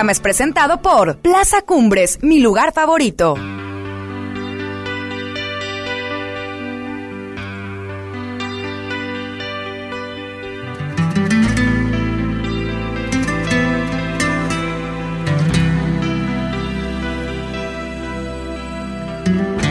[0.00, 3.34] programa es presentado por Plaza Cumbres, mi lugar favorito.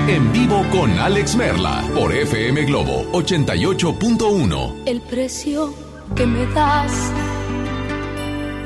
[0.08, 4.84] En vivo con Alex Merla por FM Globo 88.1.
[4.86, 5.74] El precio
[6.16, 7.12] que me das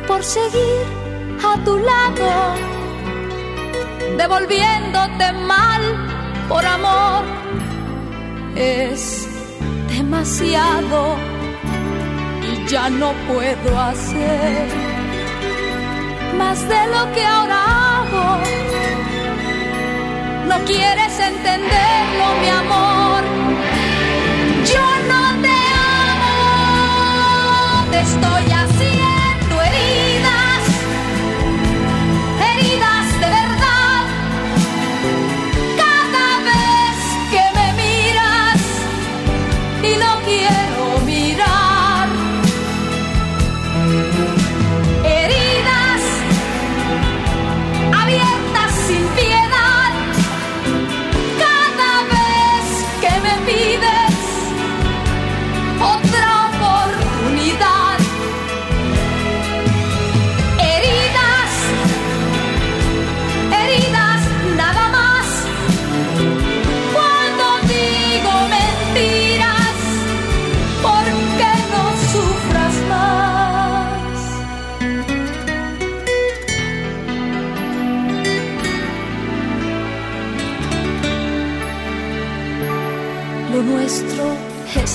[0.06, 1.03] por seguir
[1.44, 2.56] a tu lado,
[4.18, 5.82] devolviéndote mal
[6.48, 7.24] por amor.
[8.56, 9.28] Es
[9.90, 11.18] demasiado
[12.50, 14.68] y ya no puedo hacer
[16.38, 17.60] más de lo que ahora
[17.98, 18.28] hago.
[20.50, 23.22] No quieres entenderlo, mi amor.
[24.74, 25.58] Yo no te
[26.10, 26.36] amo,
[27.92, 28.53] te estoy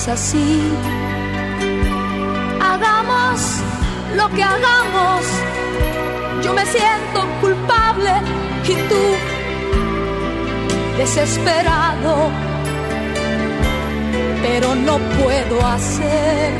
[0.09, 0.71] así.
[2.61, 3.39] Hagamos
[4.15, 5.25] lo que hagamos,
[6.43, 8.11] yo me siento culpable
[8.63, 9.03] y tú
[10.97, 12.31] desesperado,
[14.41, 16.53] pero no puedo hacer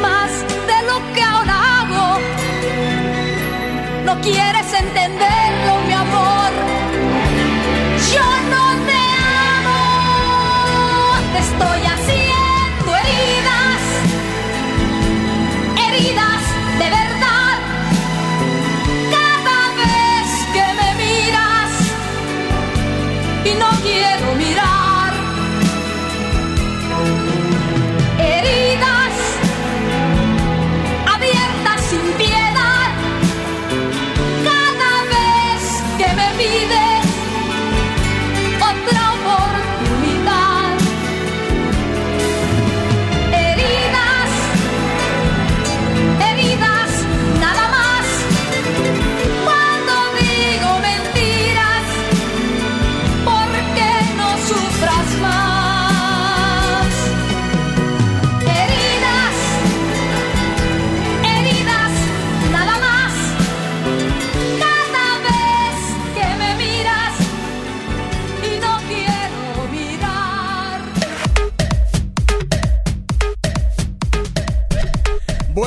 [0.00, 0.30] más
[0.66, 2.18] de lo que ahora hago.
[4.04, 5.72] No quieres entenderlo,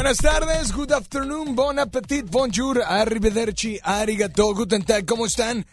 [0.05, 5.65] Buenas tardes, good afternoon, bon appetit, bonjour, arrivederci, arigato, guten tag, ¿cómo están?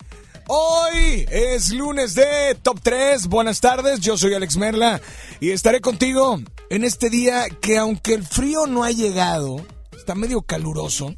[0.48, 5.02] Hoy es lunes de Top 3, buenas tardes, yo soy Alex Merla
[5.38, 6.40] y estaré contigo
[6.70, 11.14] en este día que aunque el frío no ha llegado, está medio caluroso,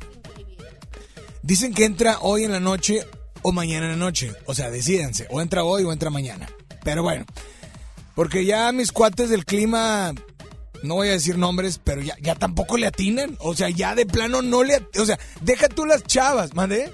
[1.40, 3.06] dicen que entra hoy en la noche
[3.42, 6.48] o mañana en la noche, o sea, decídense, o entra hoy o entra mañana,
[6.82, 7.26] pero bueno,
[8.16, 10.12] porque ya mis cuates del clima
[10.84, 13.36] no voy a decir nombres, pero ya, ya tampoco le atinan.
[13.40, 14.74] O sea, ya de plano no le...
[14.76, 16.92] at- O sea, deja tú las chavas, ¿mandé?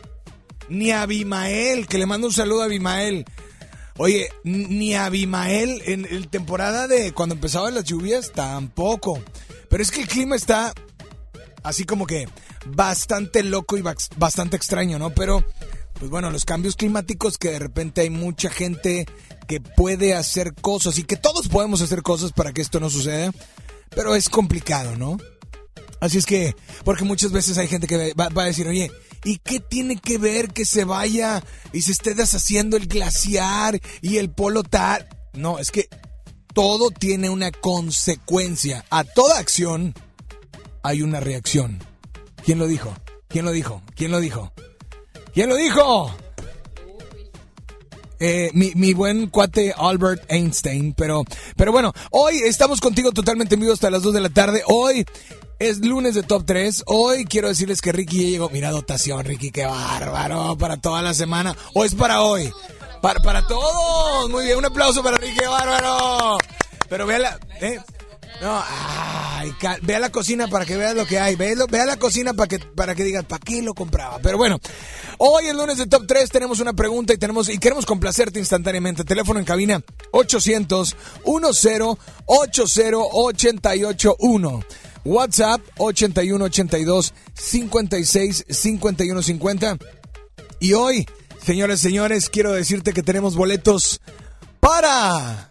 [0.69, 3.25] Ni a Abimael, que le mando un saludo a Abimael.
[3.97, 9.21] Oye, ni a Abimael en el temporada de cuando empezaban las lluvias, tampoco.
[9.69, 10.73] Pero es que el clima está
[11.63, 12.27] así como que
[12.67, 15.11] bastante loco y bastante extraño, ¿no?
[15.11, 15.45] Pero,
[15.99, 19.07] pues bueno, los cambios climáticos que de repente hay mucha gente
[19.47, 23.33] que puede hacer cosas y que todos podemos hacer cosas para que esto no suceda,
[23.91, 25.19] pero es complicado, ¿no?
[26.01, 28.91] Así es que, porque muchas veces hay gente que va, a decir, oye,
[29.23, 34.17] ¿y qué tiene que ver que se vaya y se esté deshaciendo el glaciar y
[34.17, 35.07] el polo tal?
[35.35, 35.89] No, es que
[36.55, 38.85] todo tiene una consecuencia.
[38.91, 39.95] A toda acción
[40.83, 41.79] hay una reacción.
[42.45, 42.95] ¿Quién lo dijo?
[43.29, 43.83] ¿Quién lo dijo?
[43.95, 44.53] ¿Quién lo dijo?
[45.35, 46.17] ¿Quién lo dijo?
[48.23, 51.25] Eh, mi, mi buen cuate Albert Einstein, pero,
[51.57, 54.63] pero bueno, hoy estamos contigo totalmente en vivo hasta las 2 de la tarde.
[54.67, 55.07] Hoy
[55.59, 56.85] es lunes de Top 3.
[56.87, 58.51] Hoy quiero decirles que Ricky llegó.
[58.51, 61.57] Mira, dotación, Ricky, qué bárbaro, para toda la semana.
[61.73, 62.53] ¿O es para hoy?
[63.01, 64.29] Para, para todos.
[64.29, 66.37] Muy bien, un aplauso para Ricky, qué bárbaro.
[66.91, 67.41] Pero vea la...
[67.63, 67.79] ¿eh?
[68.41, 71.37] No, ay, ve a la cocina para que veas lo que hay.
[71.37, 74.19] Ve, lo- a la cocina para que, para que digas, ¿para qué lo compraba?
[74.23, 74.59] Pero bueno,
[75.19, 79.05] hoy el lunes de Top 3 tenemos una pregunta y tenemos y queremos complacerte instantáneamente.
[79.05, 79.83] Teléfono en cabina
[80.13, 84.65] 800 10 80 881.
[85.05, 89.79] WhatsApp 81 82 56 51 50.
[90.61, 91.07] Y hoy,
[91.45, 94.01] señores, señores, quiero decirte que tenemos boletos
[94.61, 95.50] para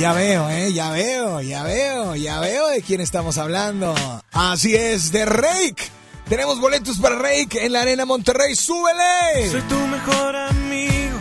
[0.00, 3.94] Ya veo, eh, ya veo, ya veo, ya veo de quién estamos hablando.
[4.32, 5.90] Así es, de Rake.
[6.26, 8.56] Tenemos boletos para Rake en la Arena Monterrey.
[8.56, 9.50] ¡Súbele!
[9.50, 11.18] Soy tu mejor amigo.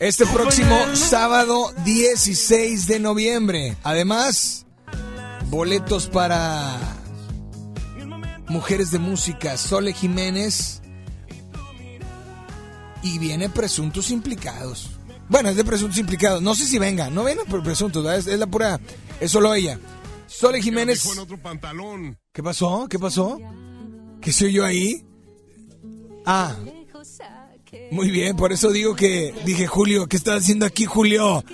[0.00, 3.78] Este próximo sábado 16 de noviembre.
[3.84, 4.66] Además,
[5.46, 6.78] boletos para
[8.48, 10.82] Mujeres de Música, Sole Jiménez.
[13.02, 14.99] Y viene Presuntos Implicados.
[15.30, 16.42] Bueno, es de Presuntos Implicados.
[16.42, 17.08] No sé si venga.
[17.08, 18.06] No venga por Presuntos.
[18.14, 18.78] Es, es la pura...
[19.20, 19.78] Es solo ella.
[20.26, 21.06] Sole Jiménez...
[21.18, 22.18] Otro pantalón.
[22.32, 22.86] ¿Qué pasó?
[22.88, 23.38] ¿Qué pasó?
[24.20, 25.04] ¿Qué soy yo ahí?
[26.26, 26.54] Ah,
[27.90, 31.44] muy bien, por eso digo que dije Julio, ¿qué estás haciendo aquí, Julio?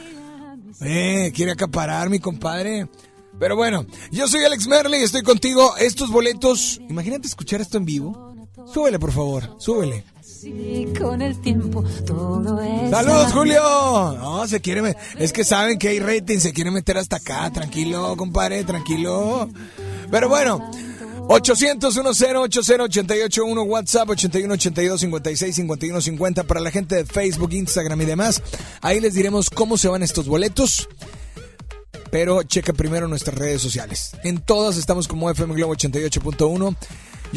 [0.80, 2.88] Eh, quiere acaparar mi compadre.
[3.38, 5.76] Pero bueno, yo soy Alex Merley, estoy contigo.
[5.76, 8.34] Estos boletos, imagínate escuchar esto en vivo.
[8.72, 10.04] Súbele, por favor, súbele.
[10.38, 12.90] Sí, con el tiempo todo es.
[12.90, 13.62] ¡Saludos, Julio!
[14.18, 17.50] No, se quiere Es que saben que hay rating, se quiere meter hasta acá.
[17.50, 19.48] Tranquilo, compadre, tranquilo.
[20.10, 20.70] Pero bueno,
[21.28, 28.42] 800-10-80-881, WhatsApp 81-82-56-51-50 para la gente de Facebook, Instagram y demás.
[28.82, 30.86] Ahí les diremos cómo se van estos boletos.
[32.10, 34.10] Pero checa primero nuestras redes sociales.
[34.22, 36.76] En todas estamos como FM Globo 88.1.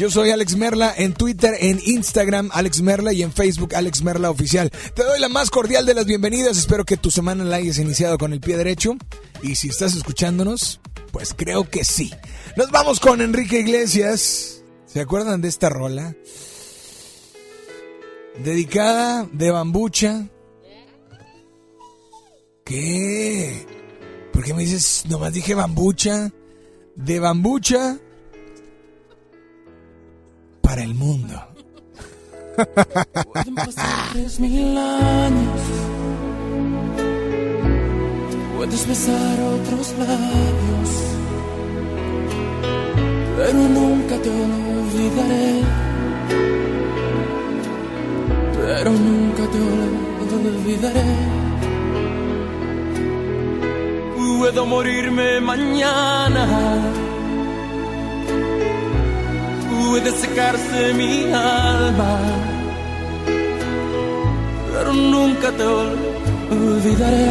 [0.00, 4.30] Yo soy Alex Merla en Twitter, en Instagram Alex Merla y en Facebook Alex Merla
[4.30, 4.70] Oficial.
[4.94, 6.56] Te doy la más cordial de las bienvenidas.
[6.56, 8.96] Espero que tu semana la hayas iniciado con el pie derecho.
[9.42, 10.80] Y si estás escuchándonos,
[11.12, 12.10] pues creo que sí.
[12.56, 14.62] Nos vamos con Enrique Iglesias.
[14.86, 16.16] ¿Se acuerdan de esta rola?
[18.42, 20.28] Dedicada de bambucha.
[22.64, 23.66] ¿Qué?
[24.32, 26.32] ¿Por qué me dices, nomás dije bambucha?
[26.96, 27.98] De bambucha
[30.70, 31.34] para el mundo.
[33.32, 35.60] Pueden pasar tres mil años.
[38.56, 40.90] Puedes besar otros labios.
[43.36, 45.62] Pero nunca te olvidaré.
[48.54, 49.58] Pero nunca te
[50.36, 51.10] olvidaré.
[54.38, 56.99] Puedo morirme mañana
[59.90, 62.12] puede secarse mi alma,
[64.72, 65.64] pero nunca te
[66.60, 67.26] olvidaré,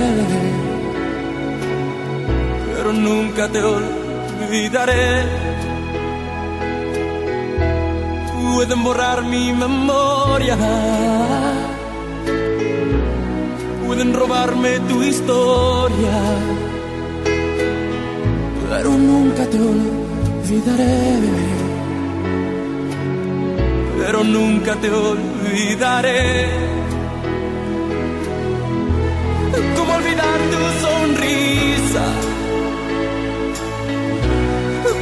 [2.73, 5.23] pero nunca te olvidaré.
[8.55, 10.57] Pueden borrar mi memoria,
[13.85, 16.17] pueden robarme tu historia,
[18.69, 21.58] pero nunca te olvidaré
[24.11, 26.49] pero nunca te olvidaré.
[29.77, 32.05] ¿Cómo olvidar tu sonrisa?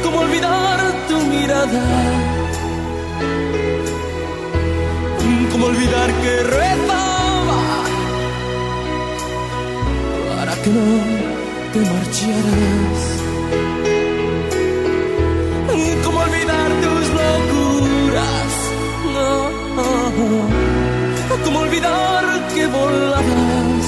[0.02, 1.84] ¿Cómo olvidar tu mirada?
[5.52, 7.60] ¿Cómo olvidar que rezaba
[10.28, 10.86] para que no
[11.72, 13.00] te marcharas?
[16.04, 16.57] ¿Cómo olvidar
[21.48, 23.86] ¿Cómo olvidar que volabas?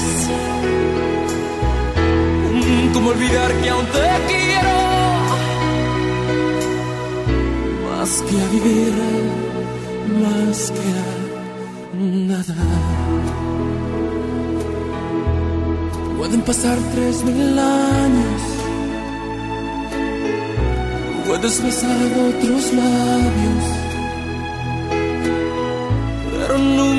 [2.91, 4.77] ¿Cómo olvidar que aún te quiero?
[7.85, 8.93] Más que a vivir,
[10.23, 12.55] más que a nada.
[16.17, 18.41] Pueden pasar tres mil años.
[21.27, 23.90] Puedes besar otros labios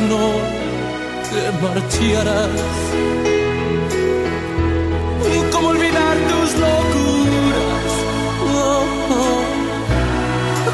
[0.00, 0.24] No
[1.30, 2.60] te marcharas?
[5.52, 7.92] ¿Cómo olvidar tus locuras?
[8.42, 9.42] Oh, oh.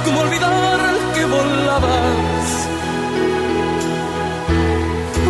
[0.05, 0.81] ¿Cómo olvidar
[1.15, 2.69] que volabas?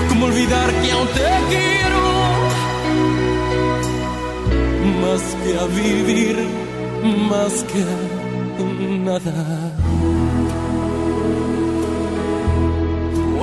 [0.09, 2.03] ¿Cómo olvidar que aún te quiero?
[5.03, 6.37] Más que a vivir,
[7.31, 8.23] más que a
[9.05, 9.72] nada.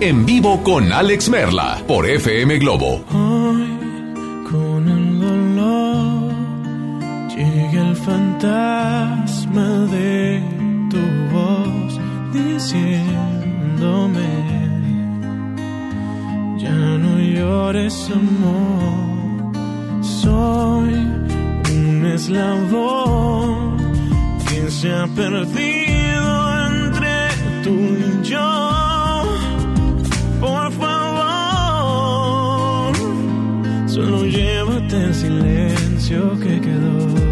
[0.00, 3.02] En vivo con Alex Merla por FM Globo.
[3.10, 3.66] Hoy
[4.50, 6.34] con el dolor
[7.34, 10.42] llega el fantasma de
[10.90, 11.00] tu
[11.34, 11.98] voz
[12.34, 13.00] diciéndome
[16.58, 19.54] Ya no llores, amor.
[20.04, 20.92] Soy
[21.74, 23.78] un eslabón
[24.46, 25.81] que se ha perdido
[27.62, 29.24] tú y yo.
[30.40, 31.32] Por favor,
[33.86, 37.31] solo llévate el silencio que quedó.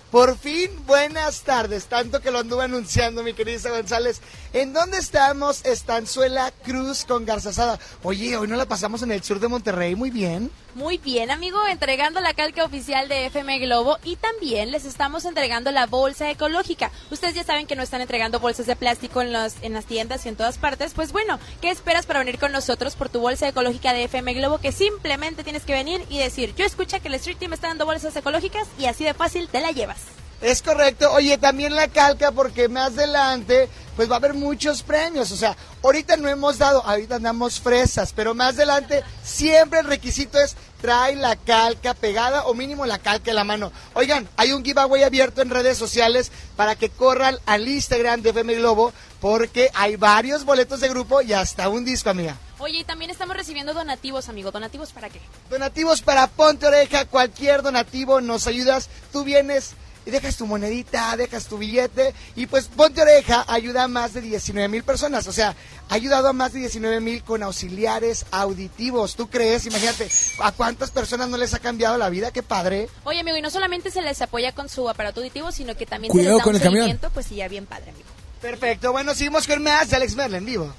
[0.11, 1.85] Por fin, buenas tardes.
[1.85, 4.21] Tanto que lo anduve anunciando, mi querida González.
[4.51, 5.63] ¿En dónde estamos?
[5.63, 7.79] Estanzuela Cruz con Garzazada.
[8.03, 10.51] Oye, hoy no la pasamos en el sur de Monterrey, muy bien.
[10.75, 15.69] Muy bien, amigo, entregando la calca oficial de FM Globo y también les estamos entregando
[15.71, 16.91] la bolsa ecológica.
[17.09, 20.25] Ustedes ya saben que no están entregando bolsas de plástico en, los, en las tiendas
[20.25, 20.93] y en todas partes.
[20.93, 24.59] Pues bueno, ¿qué esperas para venir con nosotros por tu bolsa ecológica de FM Globo?
[24.59, 27.85] Que simplemente tienes que venir y decir, yo escucha que el Street Team está dando
[27.85, 30.00] bolsas ecológicas y así de fácil te la llevas.
[30.41, 31.11] Es correcto.
[31.11, 35.31] Oye, también la calca porque más adelante pues va a haber muchos premios.
[35.31, 40.39] O sea, ahorita no hemos dado, ahorita andamos fresas, pero más adelante siempre el requisito
[40.39, 43.71] es trae la calca pegada o mínimo la calca en la mano.
[43.93, 48.55] Oigan, hay un giveaway abierto en redes sociales para que corran al Instagram de FM
[48.55, 52.35] Globo porque hay varios boletos de grupo y hasta un disco, amiga.
[52.57, 54.51] Oye, y también estamos recibiendo donativos, amigo.
[54.51, 55.21] ¿Donativos para qué?
[55.49, 58.89] Donativos para Ponte Oreja, cualquier donativo nos ayudas.
[59.11, 63.87] Tú vienes y dejas tu monedita, dejas tu billete y pues Ponte Oreja ayuda a
[63.87, 65.27] más de 19 mil personas.
[65.27, 65.55] O sea,
[65.89, 69.15] ha ayudado a más de 19 mil con auxiliares auditivos.
[69.15, 69.65] ¿Tú crees?
[69.65, 70.09] Imagínate,
[70.39, 72.31] ¿a cuántas personas no les ha cambiado la vida?
[72.31, 72.89] ¡Qué padre!
[73.03, 76.11] Oye, amigo, y no solamente se les apoya con su aparato auditivo, sino que también
[76.11, 76.83] Cuidado se les da con un el camión.
[76.83, 78.09] seguimiento, pues sí, ya bien padre, amigo.
[78.41, 80.73] Perfecto, bueno, seguimos con más de Alex Merla en vivo.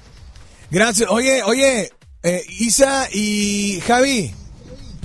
[0.69, 1.09] Gracias.
[1.09, 1.91] Oye, oye,
[2.23, 4.33] eh, Isa y Javi,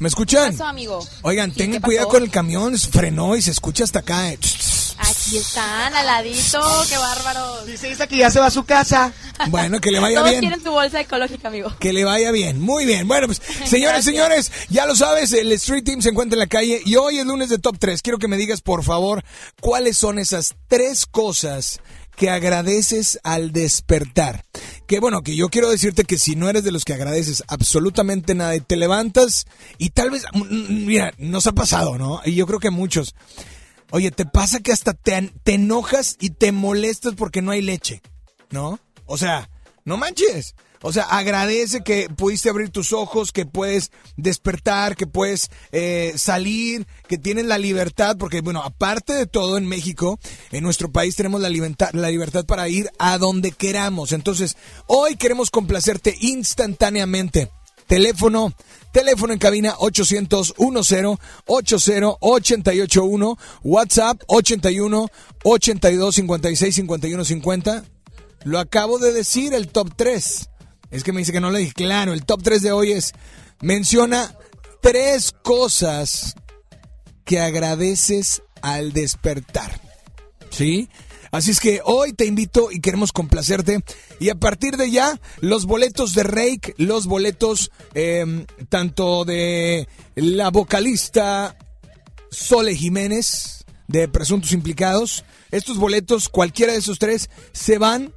[0.00, 0.52] ¿me ¿Qué escuchan?
[0.52, 1.06] pasó, amigo?
[1.22, 2.16] Oigan, ¿Qué- tengan cuidado pasó?
[2.18, 4.32] con el camión, frenó y se escucha hasta acá.
[4.32, 4.38] eh.
[5.00, 7.66] Aquí están, al ladito, qué bárbaros.
[7.66, 9.12] Dice Isa que ya se va a su casa.
[9.46, 10.40] Bueno, que le vaya Todos bien.
[10.40, 11.72] quieren tu bolsa ecológica, amigo.
[11.78, 13.06] Que le vaya bien, muy bien.
[13.06, 16.82] Bueno, pues, señores, señores, ya lo sabes, el Street Team se encuentra en la calle
[16.84, 18.02] y hoy es lunes de Top 3.
[18.02, 19.22] Quiero que me digas, por favor,
[19.60, 21.80] cuáles son esas tres cosas
[22.18, 24.44] que agradeces al despertar.
[24.86, 28.34] Que bueno, que yo quiero decirte que si no eres de los que agradeces absolutamente
[28.34, 29.46] nada y te levantas
[29.78, 32.20] y tal vez, mm, mm, mira, nos ha pasado, ¿no?
[32.24, 33.14] Y yo creo que muchos.
[33.90, 38.02] Oye, ¿te pasa que hasta te, te enojas y te molestas porque no hay leche?
[38.50, 38.80] ¿No?
[39.06, 39.48] O sea,
[39.84, 40.56] no manches.
[40.82, 46.86] O sea, agradece que pudiste abrir tus ojos, que puedes despertar, que puedes eh, salir,
[47.08, 50.18] que tienes la libertad, porque bueno, aparte de todo en México,
[50.52, 54.12] en nuestro país tenemos la libertad, la libertad para ir a donde queramos.
[54.12, 57.50] Entonces, hoy queremos complacerte instantáneamente.
[57.88, 58.52] Teléfono,
[58.92, 65.08] teléfono en cabina 800 10 80 881, WhatsApp 81
[65.42, 67.84] 82 56 51 50.
[68.44, 70.47] Lo acabo de decir, el top 3.
[70.90, 71.72] Es que me dice que no lo dije.
[71.72, 73.12] Claro, el top 3 de hoy es,
[73.60, 74.34] menciona
[74.80, 76.34] tres cosas
[77.24, 79.80] que agradeces al despertar.
[80.50, 80.88] ¿Sí?
[81.30, 83.80] Así es que hoy te invito y queremos complacerte.
[84.18, 90.50] Y a partir de ya, los boletos de Rake, los boletos eh, tanto de la
[90.50, 91.56] vocalista
[92.30, 95.24] Sole Jiménez, de Presuntos Implicados.
[95.50, 98.14] Estos boletos, cualquiera de esos tres, se van,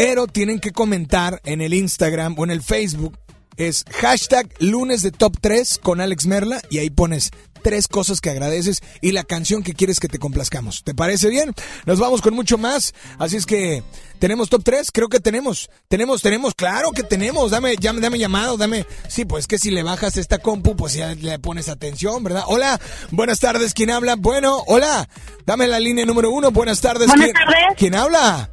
[0.00, 3.18] pero tienen que comentar en el Instagram o en el Facebook.
[3.56, 7.32] Es hashtag lunes de top 3 con Alex Merla y ahí pones
[7.64, 10.84] tres cosas que agradeces y la canción que quieres que te complazcamos.
[10.84, 11.52] ¿Te parece bien?
[11.84, 12.94] Nos vamos con mucho más.
[13.18, 13.82] Así es que
[14.20, 15.68] tenemos top 3, creo que tenemos.
[15.88, 17.50] Tenemos, tenemos, claro que tenemos.
[17.50, 18.86] Dame, dame, dame llamado, dame.
[19.08, 22.44] Sí, pues que si le bajas esta compu, pues ya le pones atención, ¿verdad?
[22.46, 22.80] Hola,
[23.10, 24.14] buenas tardes, ¿quién habla?
[24.14, 25.08] Bueno, hola,
[25.44, 27.08] dame la línea número uno, buenas tardes.
[27.08, 27.76] Buenas ¿quién- tardes.
[27.76, 28.52] ¿Quién habla?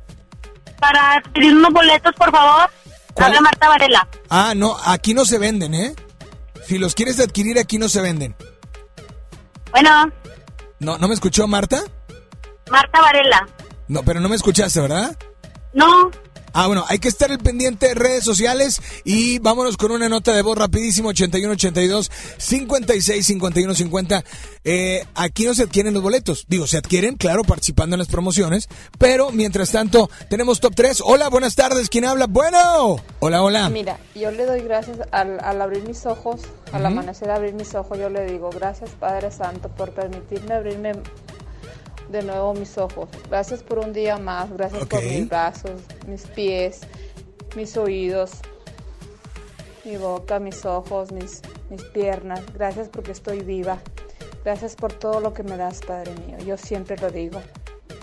[0.79, 2.69] Para adquirir unos boletos, por favor.
[3.13, 3.27] ¿Cuál?
[3.27, 4.07] Habla Marta Varela.
[4.29, 5.95] Ah, no, aquí no se venden, ¿eh?
[6.67, 8.35] Si los quieres adquirir, aquí no se venden.
[9.71, 10.11] Bueno,
[10.79, 11.81] ¿No, ¿no me escuchó Marta?
[12.69, 13.47] Marta Varela.
[13.87, 15.17] No, pero no me escuchaste, ¿verdad?
[15.73, 16.11] No,
[16.57, 20.33] Ah, bueno, hay que estar al pendiente de redes sociales y vámonos con una nota
[20.33, 24.23] de voz rapidísimo, 8182 56 51 50.
[24.63, 26.45] Eh, aquí no se adquieren los boletos.
[26.47, 31.01] Digo, se adquieren, claro, participando en las promociones, pero mientras tanto tenemos top 3.
[31.05, 32.25] Hola, buenas tardes, ¿quién habla?
[32.27, 32.95] Bueno.
[33.19, 33.69] Hola, hola.
[33.69, 36.39] Mira, yo le doy gracias al, al abrir mis ojos,
[36.71, 36.87] al Ujú.
[36.93, 40.93] amanecer abrir mis ojos, yo le digo gracias Padre Santo por permitirme abrirme
[42.09, 43.09] de nuevo mis ojos.
[43.29, 46.81] Gracias por un día más, gracias por mis brazos, mis pies,
[47.55, 48.41] mis oídos,
[49.83, 52.41] mi boca, mis ojos, mis, mis piernas.
[52.53, 53.79] Gracias porque estoy viva.
[54.43, 56.37] Gracias por todo lo que me das, Padre mío.
[56.45, 57.41] Yo siempre lo digo.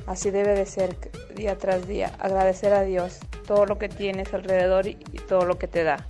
[0.06, 0.96] Así debe de ser
[1.34, 2.12] día tras día.
[2.18, 6.06] Agradecer a Dios todo lo que tienes alrededor y, y todo lo que te da.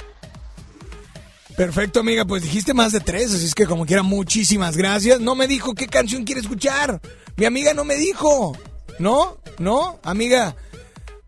[1.56, 5.20] Perfecto, amiga, pues dijiste más de tres, así es que como quiera, muchísimas gracias.
[5.20, 7.00] No me dijo qué canción quiere escuchar.
[7.36, 8.56] Mi amiga no me dijo.
[8.98, 9.38] ¿No?
[9.58, 9.98] ¿No?
[10.02, 10.54] Amiga,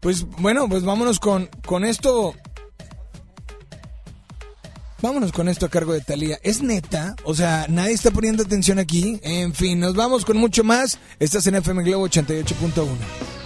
[0.01, 2.35] pues bueno, pues vámonos con, con esto.
[5.03, 6.39] Vámonos con esto a cargo de Talía.
[6.43, 7.15] ¿Es neta?
[7.25, 9.21] O sea, nadie está poniendo atención aquí.
[9.23, 10.99] En fin, nos vamos con mucho más.
[11.19, 13.44] Estás en FM Globo 88.1.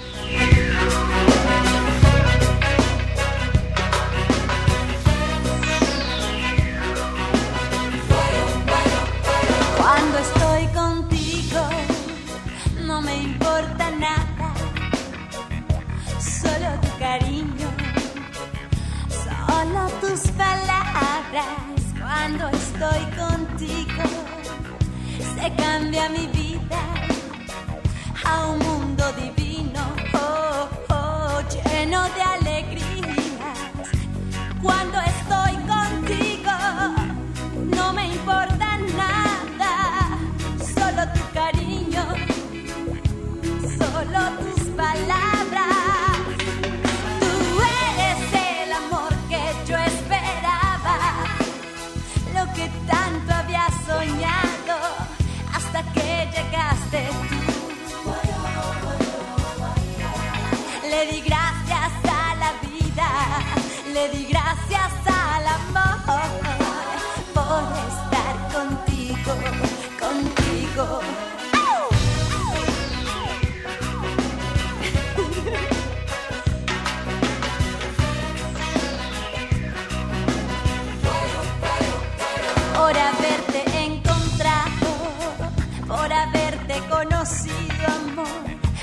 [20.09, 21.69] tus palabras.
[22.01, 24.05] Cuando estoy contigo,
[25.35, 26.81] se cambia mi vida
[28.25, 29.81] a un mundo divino,
[30.15, 33.59] oh, oh, lleno de alegrías.
[34.63, 36.57] Cuando estoy contigo,
[37.77, 39.73] no me importa nada,
[40.75, 42.05] solo tu cariño,
[43.79, 45.78] solo tus palabras.
[60.91, 63.09] Le di gracias a la vida,
[63.93, 65.99] le di gracias al amor
[67.35, 69.35] por estar contigo,
[69.99, 71.01] contigo.
[82.75, 83.48] Por haberte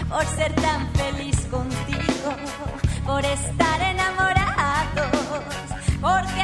[0.09, 2.29] por ser tan feliz contigo,
[3.05, 5.09] por estar enamorados,
[6.01, 6.34] porque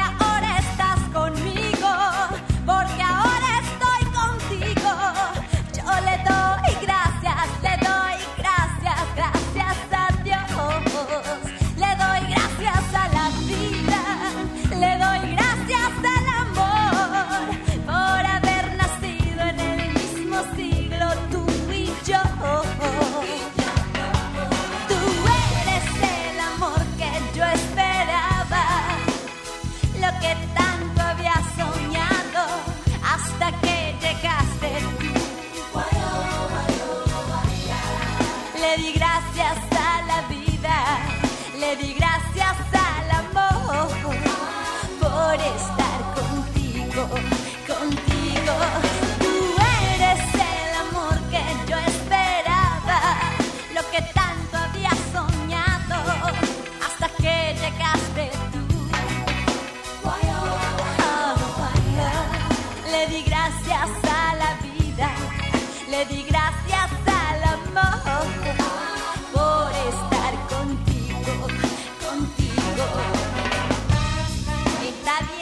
[75.02, 75.41] Está bien.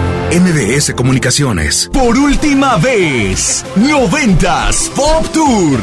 [0.31, 1.89] MBS Comunicaciones.
[1.91, 5.77] Por última vez, 90s Pop Tour.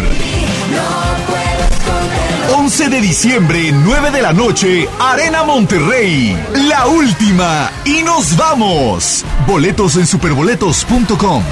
[2.56, 6.34] 11 de diciembre, 9 de la noche, Arena Monterrey.
[6.66, 7.70] La última.
[7.84, 9.22] Y nos vamos.
[9.46, 11.42] Boletos en superboletos.com.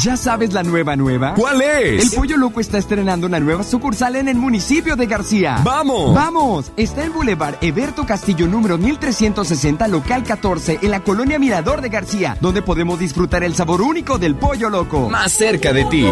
[0.00, 1.34] ¿Ya sabes la nueva nueva?
[1.34, 2.04] ¿Cuál es?
[2.04, 5.60] El Pollo Loco está estrenando una nueva sucursal en el municipio de García.
[5.62, 6.14] ¡Vamos!
[6.14, 6.72] ¡Vamos!
[6.74, 12.34] Está en Boulevard Eberto Castillo número 1360, local 14, en la colonia Mirador de García,
[12.40, 15.10] donde podemos disfrutar el sabor único del Pollo Loco.
[15.10, 16.06] Más cerca de ti.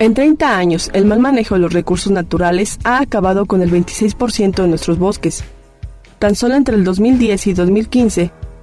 [0.00, 4.54] En 30 años, el mal manejo de los recursos naturales ha acabado con el 26%
[4.60, 5.44] de nuestros bosques.
[6.18, 8.32] Tan solo entre el 2010 y 2015,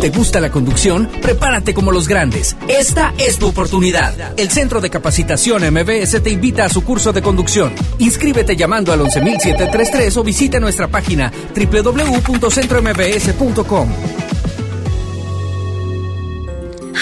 [0.00, 1.08] ¿Te gusta la conducción?
[1.22, 2.54] Prepárate como los grandes.
[2.68, 4.38] Esta es tu oportunidad.
[4.38, 7.72] El Centro de Capacitación MBS te invita a su curso de conducción.
[7.98, 13.88] Inscríbete llamando al 11733 o visita nuestra página www.centrombs.com.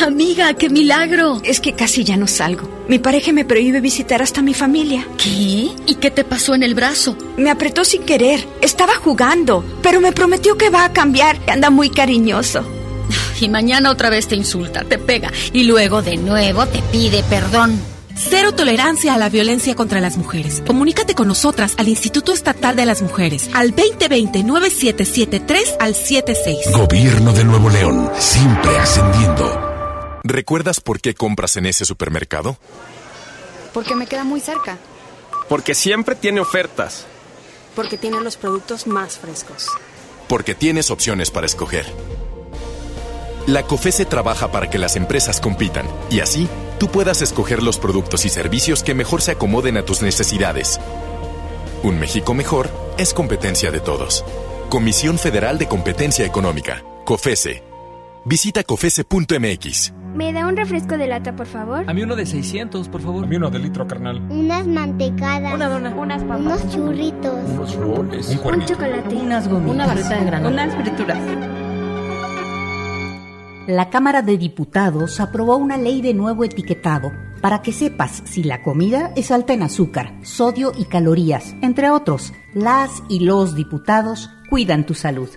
[0.02, 1.40] Amiga, qué milagro.
[1.44, 2.68] Es que casi ya no salgo.
[2.88, 5.06] Mi pareja me prohíbe visitar hasta mi familia.
[5.16, 5.70] ¿Qué?
[5.86, 7.16] ¿Y qué te pasó en el brazo?
[7.36, 8.46] Me apretó sin querer.
[8.60, 11.38] Estaba jugando, pero me prometió que va a cambiar.
[11.48, 12.64] Anda muy cariñoso.
[13.40, 17.80] Y mañana otra vez te insulta, te pega y luego de nuevo te pide perdón.
[18.16, 20.62] Cero tolerancia a la violencia contra las mujeres.
[20.66, 26.70] Comunícate con nosotras al Instituto Estatal de las Mujeres al 2020-9773 al 76.
[26.72, 30.20] Gobierno de Nuevo León, siempre ascendiendo.
[30.22, 32.56] ¿Recuerdas por qué compras en ese supermercado?
[33.72, 34.78] Porque me queda muy cerca.
[35.48, 37.06] Porque siempre tiene ofertas.
[37.74, 39.66] Porque tiene los productos más frescos.
[40.28, 41.86] Porque tienes opciones para escoger.
[43.46, 48.24] La COFESE trabaja para que las empresas compitan y así tú puedas escoger los productos
[48.24, 50.80] y servicios que mejor se acomoden a tus necesidades.
[51.82, 54.24] Un México mejor es competencia de todos.
[54.70, 57.62] Comisión Federal de Competencia Económica, COFESE.
[58.24, 59.92] Visita cofese.mx.
[60.14, 61.84] ¿Me da un refresco de lata, por favor?
[61.86, 63.24] A mí uno de 600, por favor.
[63.24, 64.22] A mí uno de litro, carnal.
[64.30, 65.52] Unas mantecadas.
[65.52, 65.94] Una dona.
[65.94, 66.40] Unas papas.
[66.40, 67.34] Unos churritos.
[67.50, 68.28] Unos roles.
[68.28, 69.14] Un, un chocolate.
[69.16, 69.74] Unas gomitas.
[69.74, 70.62] Una barrita de granola.
[70.62, 71.18] Unas frituras.
[73.66, 78.62] La Cámara de Diputados aprobó una ley de nuevo etiquetado para que sepas si la
[78.62, 82.34] comida es alta en azúcar, sodio y calorías, entre otros.
[82.52, 85.30] Las y los diputados cuidan tu salud.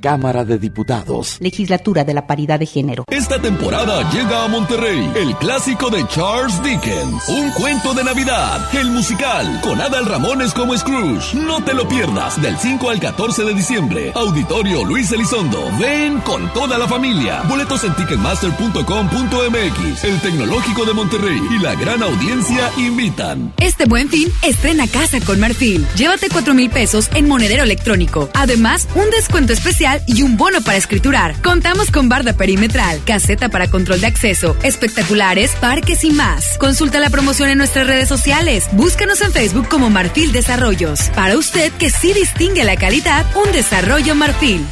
[0.00, 1.36] Cámara de Diputados.
[1.40, 3.04] Legislatura de la Paridad de Género.
[3.08, 8.90] Esta temporada llega a Monterrey el clásico de Charles Dickens, un cuento de Navidad, el
[8.90, 11.34] musical, con Adal Ramones como Scrooge.
[11.36, 14.12] No te lo pierdas del 5 al 14 de diciembre.
[14.14, 15.70] Auditorio Luis Elizondo.
[15.80, 17.42] Ven con toda la familia.
[17.48, 20.04] Boletos en ticketmaster.com.mx.
[20.04, 23.54] El Tecnológico de Monterrey y la gran audiencia invitan.
[23.58, 25.86] Este buen fin, estrena casa con Marfil.
[25.96, 28.28] Llévate 4 mil pesos en monedero electrónico.
[28.34, 31.40] Además, un descuento especial y un bono para escriturar.
[31.42, 36.58] Contamos con barda perimetral, caseta para control de acceso, espectaculares, parques y más.
[36.58, 38.68] Consulta la promoción en nuestras redes sociales.
[38.72, 41.10] Búscanos en Facebook como Marfil Desarrollos.
[41.14, 44.64] Para usted que sí distingue la calidad, un desarrollo Marfil.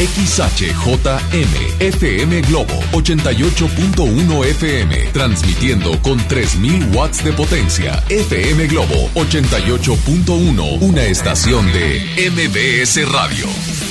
[0.00, 8.02] XHJM FM Globo 88.1 FM transmitiendo con 3000 watts de potencia.
[8.08, 13.89] FM Globo 88.1, una estación de MBS Radio.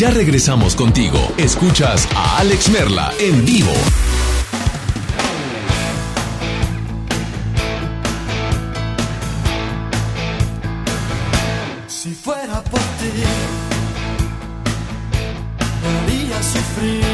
[0.00, 1.18] Ya regresamos contigo.
[1.36, 3.70] Escuchas a Alex Merla en vivo.
[11.86, 13.12] Si fuera por ti,
[15.84, 17.04] haría sufrir,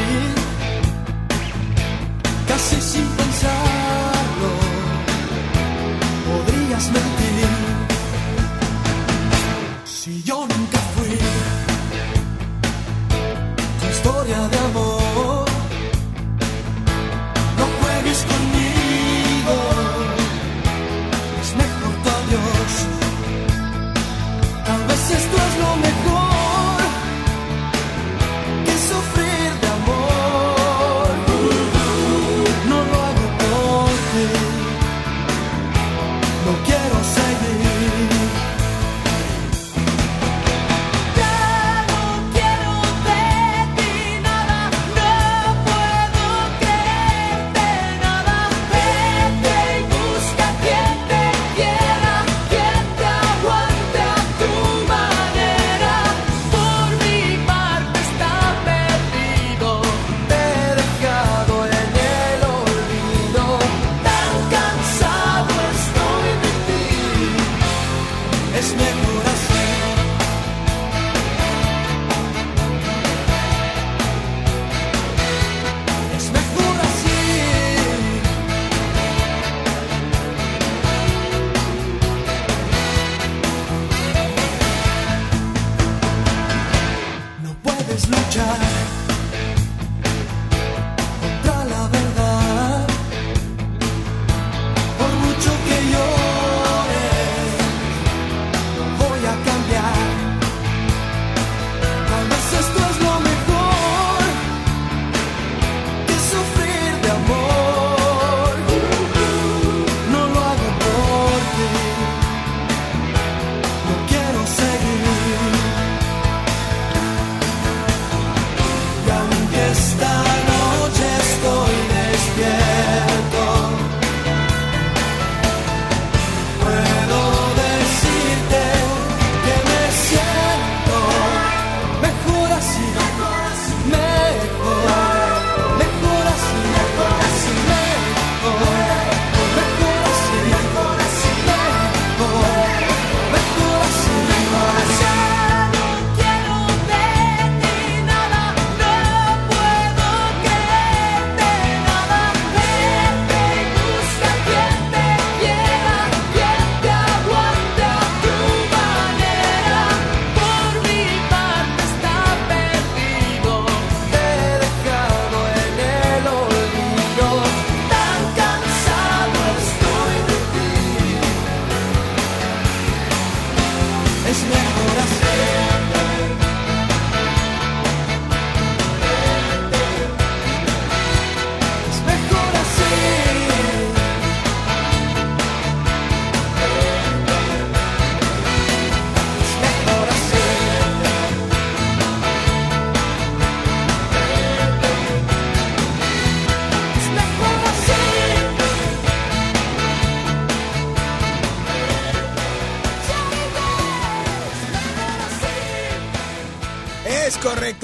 [2.47, 4.51] casi sin pensarlo,
[6.25, 7.49] podrías mentir.
[9.83, 10.56] Si yo nunca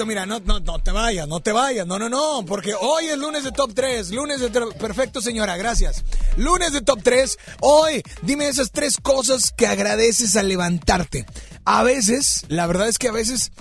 [0.06, 3.18] Mira, no, no, no te vayas, no te vayas, no, no, no, porque hoy es
[3.18, 4.50] lunes de top 3, lunes de...
[4.50, 6.04] Perfecto, señora, gracias.
[6.36, 11.26] Lunes de top 3, hoy dime esas tres cosas que agradeces al levantarte.
[11.64, 13.52] A veces, la verdad es que a veces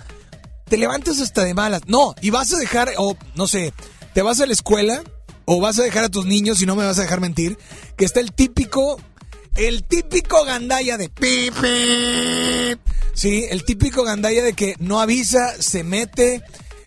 [0.66, 1.84] te levantas hasta de malas.
[1.88, 3.74] No, y vas a dejar, o no sé,
[4.14, 5.04] te vas a la escuela
[5.46, 7.58] o vas a dejar a tus niños, y no me vas a dejar mentir,
[7.98, 9.00] que está el típico,
[9.56, 12.93] el típico gandalla de pip, pip.
[13.14, 16.43] Sí, el típico gandalla de que no avisa, se mete,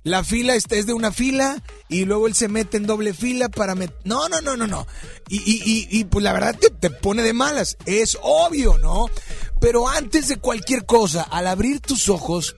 [0.06, 3.74] la fila es de una fila y luego él se mete en doble fila para
[3.74, 3.96] meter...
[4.04, 4.86] No, no, no, no, no.
[5.28, 9.06] Y, pues la verdad te, te pone de malas, es obvio, ¿no?
[9.60, 12.54] Pero antes de cualquier cosa, al abrir tus ojos,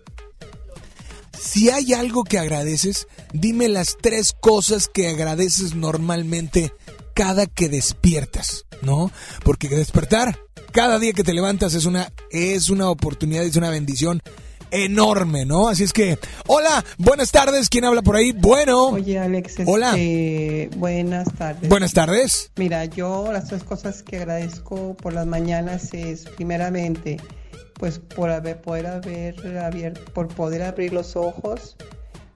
[1.40, 6.74] si hay algo que agradeces, dime las tres cosas que agradeces normalmente
[7.14, 9.10] cada que despiertas, ¿no?
[9.42, 10.38] Porque despertar
[10.78, 14.22] cada día que te levantas es una es una oportunidad, es una bendición
[14.70, 15.68] enorme, ¿no?
[15.68, 18.30] Así es que, hola, buenas tardes, ¿quién habla por ahí?
[18.30, 18.90] Bueno.
[18.90, 19.88] Oye, Alex, Hola.
[19.88, 21.68] este, buenas tardes.
[21.68, 22.52] Buenas tardes.
[22.54, 27.16] Mira, yo las tres cosas que agradezco por las mañanas es, primeramente,
[27.74, 31.74] pues por haber, poder haber abierto, por poder abrir los ojos,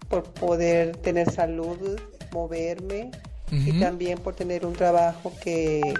[0.09, 1.79] por poder tener salud,
[2.33, 3.13] moverme
[3.53, 5.95] y también por tener un trabajo que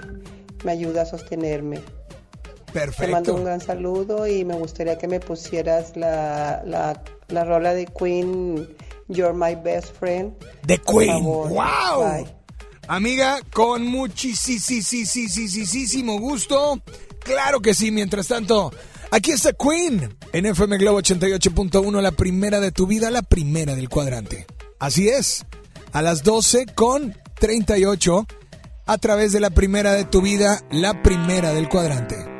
[0.65, 1.79] me ayuda a sostenerme.
[2.73, 3.11] Te Perfecto.
[3.11, 7.85] mando un gran saludo y me gustaría que me pusieras la, la, la rola de
[7.85, 8.67] Queen,
[9.07, 10.33] You're My Best Friend.
[10.65, 11.11] De Queen.
[11.11, 11.49] favor.
[11.49, 12.03] ¡Wow!
[12.03, 12.25] Bye.
[12.87, 16.81] Amiga, con muchísimo gusto.
[17.19, 18.73] Claro que sí, mientras tanto,
[19.11, 23.87] aquí está Queen en FM Globo 88.1, la primera de tu vida, la primera del
[23.87, 24.45] cuadrante.
[24.79, 25.45] Así es,
[25.93, 28.25] a las 12 con 38,
[28.85, 32.32] a través de la primera de tu vida, la primera del cuadrante.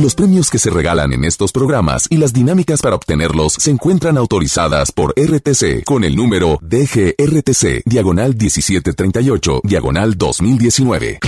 [0.00, 4.16] Los premios que se regalan en estos programas y las dinámicas para obtenerlos se encuentran
[4.16, 11.18] autorizadas por RTC con el número DGRTC, diagonal 1738, diagonal 2019.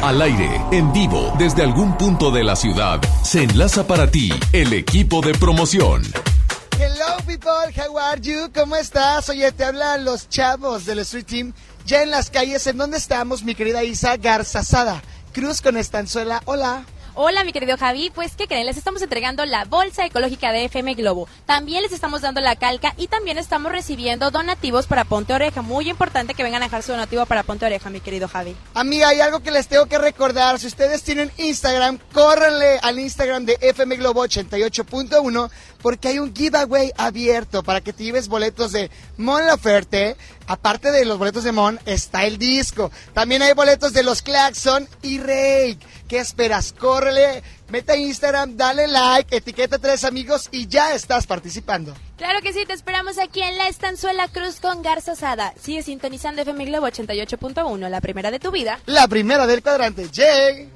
[0.00, 4.72] Al aire, en vivo, desde algún punto de la ciudad, se enlaza para ti el
[4.72, 6.04] equipo de promoción.
[6.78, 8.50] Hello people, how are you?
[8.54, 9.28] ¿Cómo estás?
[9.28, 11.52] Oye, te hablan los chavos del Street Team
[11.84, 12.66] ya en las calles.
[12.66, 15.02] ¿En dónde estamos, mi querida Isa Garzazada?
[15.34, 16.40] Cruz con estanzuela.
[16.46, 16.86] Hola.
[17.14, 18.10] Hola, mi querido Javi.
[18.14, 18.64] Pues, ¿qué creen?
[18.64, 21.28] Les estamos entregando la bolsa ecológica de FM Globo.
[21.44, 25.60] También les estamos dando la calca y también estamos recibiendo donativos para Ponte Oreja.
[25.60, 28.56] Muy importante que vengan a dejar su donativo para Ponte Oreja, mi querido Javi.
[28.72, 30.58] Amiga, hay algo que les tengo que recordar.
[30.58, 35.50] Si ustedes tienen Instagram, córranle al Instagram de FM Globo 88.1
[35.82, 40.16] porque hay un giveaway abierto para que te lleves boletos de Mon Laferte.
[40.46, 42.90] Aparte de los boletos de Mon, está el disco.
[43.12, 45.78] También hay boletos de los Claxon y Rake.
[46.12, 46.74] ¿Qué esperas?
[46.74, 51.94] Córrele, mete a Instagram, dale like, etiqueta a tres amigos y ya estás participando.
[52.18, 55.54] Claro que sí, te esperamos aquí en la Estanzuela Cruz con Garza Sada.
[55.58, 58.78] Sigue sintonizando FM Globo 88.1, la primera de tu vida.
[58.84, 60.68] La primera del cuadrante, Jay.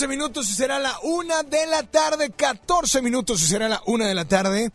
[0.00, 4.08] 14 minutos y será la una de la tarde, 14 minutos y será la una
[4.08, 4.72] de la tarde.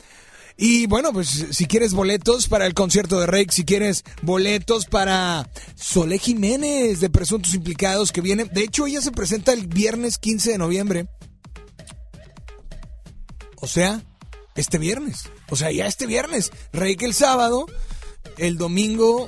[0.55, 5.49] Y bueno, pues si quieres boletos para el concierto de Rake, si quieres boletos para
[5.73, 10.51] Solé Jiménez de Presuntos Implicados que viene, de hecho ella se presenta el viernes 15
[10.51, 11.07] de noviembre.
[13.55, 14.03] O sea,
[14.53, 15.23] este viernes.
[15.49, 16.51] O sea, ya este viernes.
[16.71, 17.65] Rake el sábado,
[18.38, 19.28] el domingo,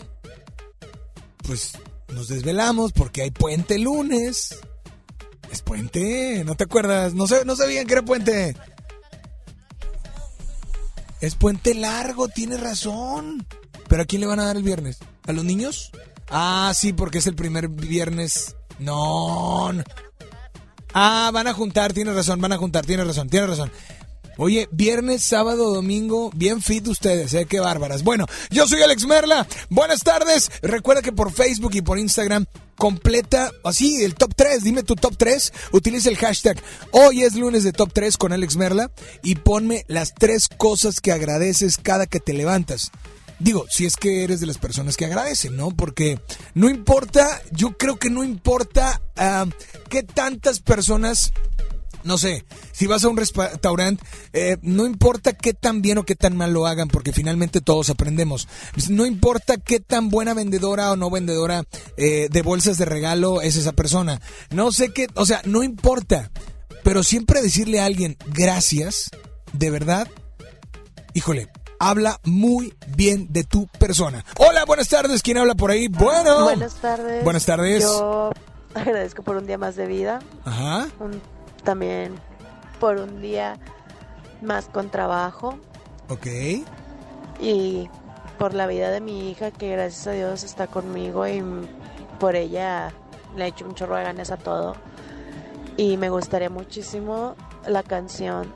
[1.41, 1.72] pues
[2.14, 4.60] nos desvelamos porque hay puente lunes.
[5.52, 7.14] Es puente, ¿no te acuerdas?
[7.14, 8.56] No, sé, no sabían que era puente.
[11.22, 13.45] Es puente largo, tienes razón.
[13.88, 15.00] ¿Pero a quién le van a dar el viernes?
[15.26, 15.91] ¿A los niños?
[16.30, 18.56] Ah, sí, porque es el primer viernes.
[18.80, 19.72] No.
[20.93, 23.72] Ah, van a juntar, tienes razón, van a juntar, tienes razón, tienes razón.
[24.38, 27.48] Oye, viernes, sábado, domingo, bien fit ustedes, ¿eh?
[27.48, 28.04] Qué bárbaras.
[28.04, 29.48] Bueno, yo soy Alex Merla.
[29.70, 30.52] Buenas tardes.
[30.62, 34.64] Recuerda que por Facebook y por Instagram completa, así, el top 3.
[34.64, 35.54] Dime tu top 3.
[35.72, 36.62] Utiliza el hashtag
[36.92, 38.92] Hoy es lunes de top 3 con Alex Merla
[39.24, 42.92] y ponme las tres cosas que agradeces cada que te levantas.
[43.40, 45.70] Digo, si es que eres de las personas que agradecen, ¿no?
[45.70, 46.20] Porque
[46.56, 49.46] no importa, yo creo que no importa ah,
[49.90, 51.34] qué tantas personas
[52.04, 56.16] no sé, si vas a un restaurante, eh, no importa qué tan bien o qué
[56.16, 58.48] tan mal lo hagan, porque finalmente todos aprendemos.
[58.89, 61.64] No importa qué tan buena vendedora o no vendedora
[61.98, 64.22] eh, de bolsas de regalo es esa persona.
[64.52, 66.32] No sé qué, o sea, no importa.
[66.84, 69.10] Pero siempre decirle a alguien gracias,
[69.52, 70.08] de verdad,
[71.14, 74.24] híjole, habla muy bien de tu persona.
[74.38, 75.88] Hola, buenas tardes, ¿quién habla por ahí?
[75.89, 76.43] Bueno.
[76.45, 77.24] Buenas tardes.
[77.24, 77.82] Buenas tardes.
[77.84, 78.32] Yo
[78.74, 80.88] agradezco por un día más de vida, Ajá.
[81.00, 81.22] un-
[81.64, 82.16] también
[82.80, 83.58] por un día
[84.41, 85.58] más con trabajo
[86.10, 86.28] Ok.
[87.39, 87.89] y
[88.38, 91.43] por la vida de mi hija que gracias a Dios está conmigo y
[92.20, 92.93] por ella
[93.36, 94.76] le he hecho un chorro de ganas a todo.
[95.76, 97.36] Y me gustaría muchísimo
[97.68, 98.53] la canción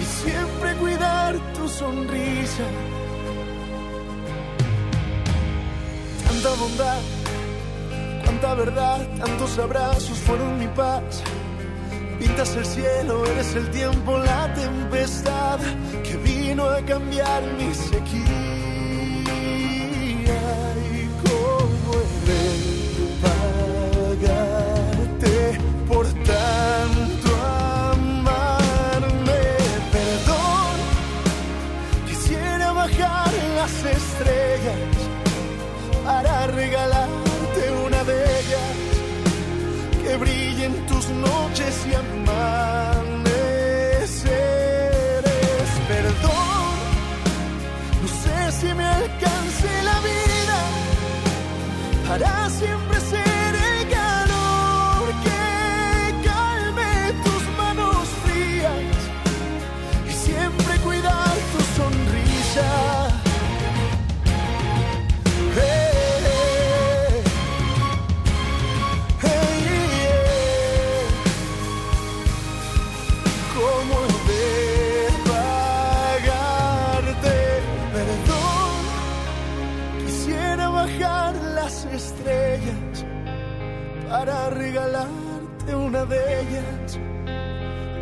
[0.02, 2.68] y siempre cuidar tu sonrisa.
[6.42, 7.02] Tanta bondad,
[8.24, 11.22] cuánta verdad, tantos abrazos fueron mi paz.
[12.18, 15.60] Pintas el cielo, eres el tiempo, la tempestad
[16.02, 18.49] que vino a cambiar mi sequía.
[41.28, 43.30] Noches y amaneceres.
[45.88, 46.76] Perdón,
[48.02, 50.60] no sé si me alcance la vida
[52.08, 52.99] para siempre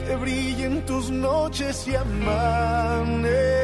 [0.06, 3.57] que brille en tus noches y amaneceres.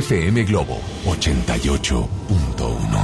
[0.00, 3.03] FM Globo 88.1.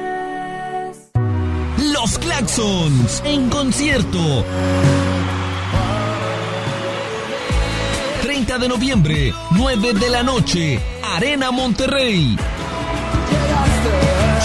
[2.01, 4.43] Los Claxons en concierto.
[8.23, 12.35] 30 de noviembre, 9 de la noche, Arena Monterrey.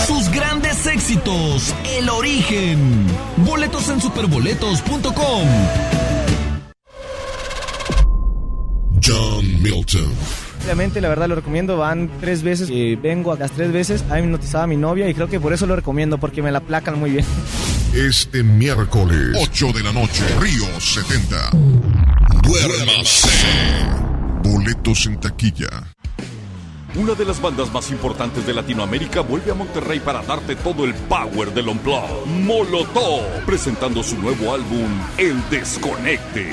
[0.06, 3.06] Sus grandes éxitos, El Origen.
[3.38, 5.48] Boletos en superboletos.com.
[9.02, 10.45] John Milton.
[10.66, 11.76] Obviamente, la verdad lo recomiendo.
[11.76, 12.68] Van tres veces.
[12.72, 14.04] eh, vengo a las tres veces.
[14.10, 16.58] Ha hipnotizado a mi novia y creo que por eso lo recomiendo, porque me la
[16.58, 17.24] placan muy bien.
[17.94, 21.50] Este miércoles, 8 de la noche, Río 70.
[22.42, 23.28] Duérmase.
[24.42, 25.68] Boletos en taquilla.
[26.96, 30.94] Una de las bandas más importantes de Latinoamérica vuelve a Monterrey para darte todo el
[30.94, 32.26] power del Unplugged.
[32.42, 36.48] Molotov, presentando su nuevo álbum, El Desconecte.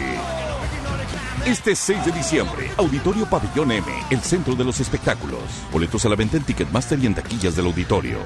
[1.46, 5.42] Este 6 de diciembre, Auditorio Pabellón M, el centro de los espectáculos.
[5.74, 8.20] Boletos a la venta en Ticketmaster y en taquillas del auditorio.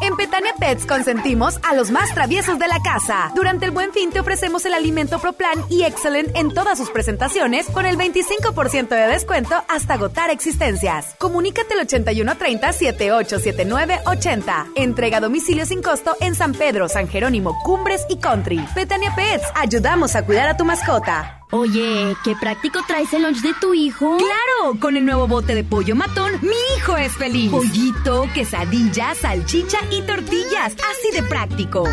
[0.00, 3.32] En Petania Pets consentimos a los más traviesos de la casa.
[3.34, 7.66] Durante el Buen Fin te ofrecemos el alimento ProPlan y Excellent en todas sus presentaciones
[7.66, 11.16] con el 25% de descuento hasta agotar existencias.
[11.18, 14.66] Comunícate al 8130 787980.
[14.76, 18.64] Entrega a domicilio sin costo en San Pedro, San Jerónimo, Cumbres y Country.
[18.74, 21.37] Petania Pets, ayudamos a cuidar a tu mascota.
[21.50, 24.18] Oye, qué práctico traes el lunch de tu hijo.
[24.18, 24.78] ¡Claro!
[24.78, 27.50] Con el nuevo bote de pollo matón, mi hijo es feliz.
[27.50, 30.74] Pollito, quesadilla, salchicha y tortillas.
[30.74, 31.84] Así de práctico.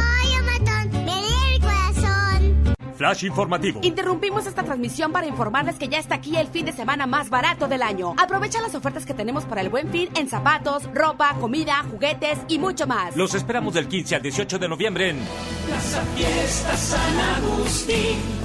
[2.97, 3.79] Flash informativo.
[3.83, 7.67] Interrumpimos esta transmisión para informarles que ya está aquí el fin de semana más barato
[7.67, 8.13] del año.
[8.17, 12.59] Aprovecha las ofertas que tenemos para el buen fin en zapatos, ropa, comida, juguetes y
[12.59, 13.15] mucho más.
[13.15, 15.19] Los esperamos del 15 al 18 de noviembre en
[15.65, 18.44] Plaza Fiesta San Agustín.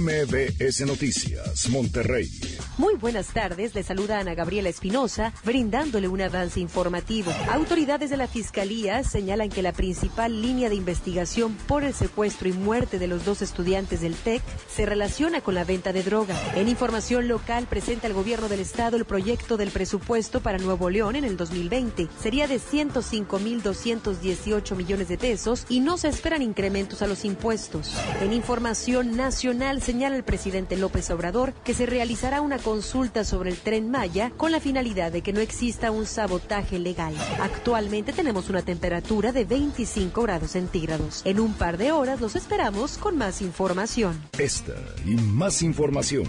[0.00, 2.30] MBS Noticias, Monterrey.
[2.78, 7.30] Muy buenas tardes, le saluda Ana Gabriela Espinosa, brindándole un avance informativo.
[7.50, 12.54] Autoridades de la Fiscalía señalan que la principal línea de investigación por el secuestro y
[12.54, 14.40] muerte de los dos estudiantes del TEC
[14.74, 16.40] se relaciona con la venta de droga.
[16.56, 21.16] En información local presenta el gobierno del estado el proyecto del presupuesto para Nuevo León
[21.16, 22.08] en el 2020.
[22.18, 27.92] Sería de 105.218 millones de pesos y no se esperan incrementos a los impuestos.
[28.22, 33.56] En información nacional señala el presidente López Obrador que se realizará una consulta sobre el
[33.56, 37.14] tren Maya con la finalidad de que no exista un sabotaje legal.
[37.40, 41.22] Actualmente tenemos una temperatura de 25 grados centígrados.
[41.24, 44.20] En un par de horas los esperamos con más información.
[44.38, 44.74] Esta
[45.04, 46.24] y más información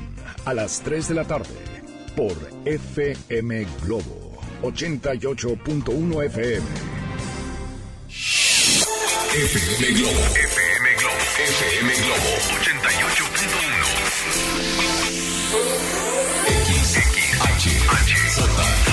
[0.45, 1.55] a las 3 de la tarde
[2.15, 2.33] por
[2.65, 6.93] FM Globo 88.1 FM.
[9.13, 10.21] FM Globo.
[10.33, 11.21] FM Globo.
[11.37, 12.33] FM Globo
[16.45, 18.92] 88.1.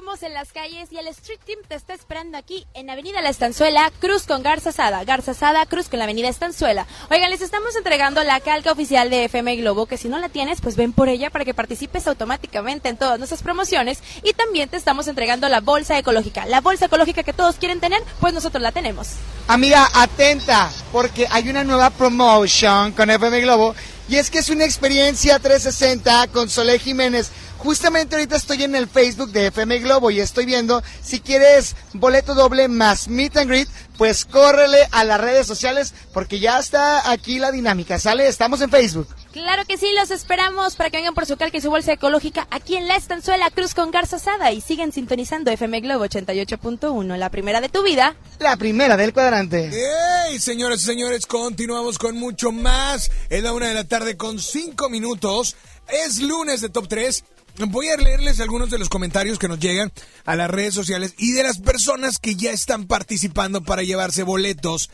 [0.00, 3.28] Seguimos en las calles y el Street Team te está esperando aquí en Avenida La
[3.28, 6.86] Estanzuela, Cruz con Garza Sada, Garza Sada, Cruz con la Avenida Estanzuela.
[7.10, 10.62] Oigan, les estamos entregando la calca oficial de FM Globo, que si no la tienes,
[10.62, 14.78] pues ven por ella para que participes automáticamente en todas nuestras promociones y también te
[14.78, 16.46] estamos entregando la bolsa ecológica.
[16.46, 19.08] La bolsa ecológica que todos quieren tener, pues nosotros la tenemos.
[19.48, 23.74] Amiga, atenta, porque hay una nueva promotion con FM Globo
[24.08, 27.30] y es que es una experiencia 360 con Soleil Jiménez.
[27.62, 32.34] Justamente ahorita estoy en el Facebook de FM Globo y estoy viendo si quieres boleto
[32.34, 37.38] doble más meet and greet, pues córrele a las redes sociales porque ya está aquí
[37.38, 38.26] la dinámica, ¿sale?
[38.28, 39.08] Estamos en Facebook.
[39.32, 42.48] Claro que sí, los esperamos para que vengan por su calca y su bolsa ecológica
[42.50, 47.28] aquí en La Estanzuela, Cruz con Garza Sada y sigan sintonizando FM Globo 88.1, la
[47.28, 48.16] primera de tu vida.
[48.38, 49.70] La primera del cuadrante.
[49.70, 51.26] ¡Hey, señoras y señores!
[51.26, 53.10] Continuamos con mucho más.
[53.28, 55.56] Es la una de la tarde con cinco minutos.
[55.88, 57.24] Es lunes de Top 3.
[57.68, 59.92] Voy a leerles algunos de los comentarios que nos llegan
[60.24, 64.90] a las redes sociales y de las personas que ya están participando para llevarse boletos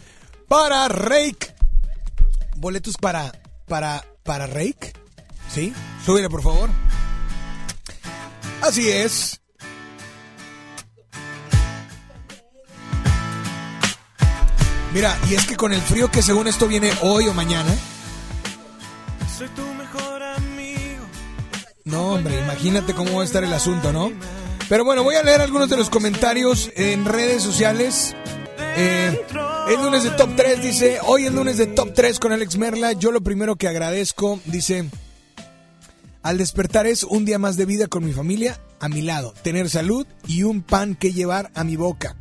[0.49, 1.55] para Rake.
[2.57, 3.33] Boletos para.
[3.67, 4.05] para.
[4.25, 4.93] para Rake.
[5.53, 5.73] ¿Sí?
[6.05, 6.71] Súbele, por favor.
[8.63, 9.41] Así es.
[14.93, 17.73] Mira, y es que con el frío que según esto viene hoy o mañana.
[19.37, 19.76] Soy tu.
[21.87, 24.11] No, hombre, imagínate cómo va a estar el asunto, ¿no?
[24.69, 28.17] Pero bueno, voy a leer algunos de los comentarios en redes sociales.
[28.77, 29.25] Eh,
[29.69, 32.91] el lunes de Top 3 dice, hoy el lunes de Top 3 con Alex Merla,
[32.91, 34.91] yo lo primero que agradezco, dice,
[36.25, 39.71] al despertar es un día más de vida con mi familia a mi lado, tener
[39.71, 42.17] salud y un pan que llevar a mi boca.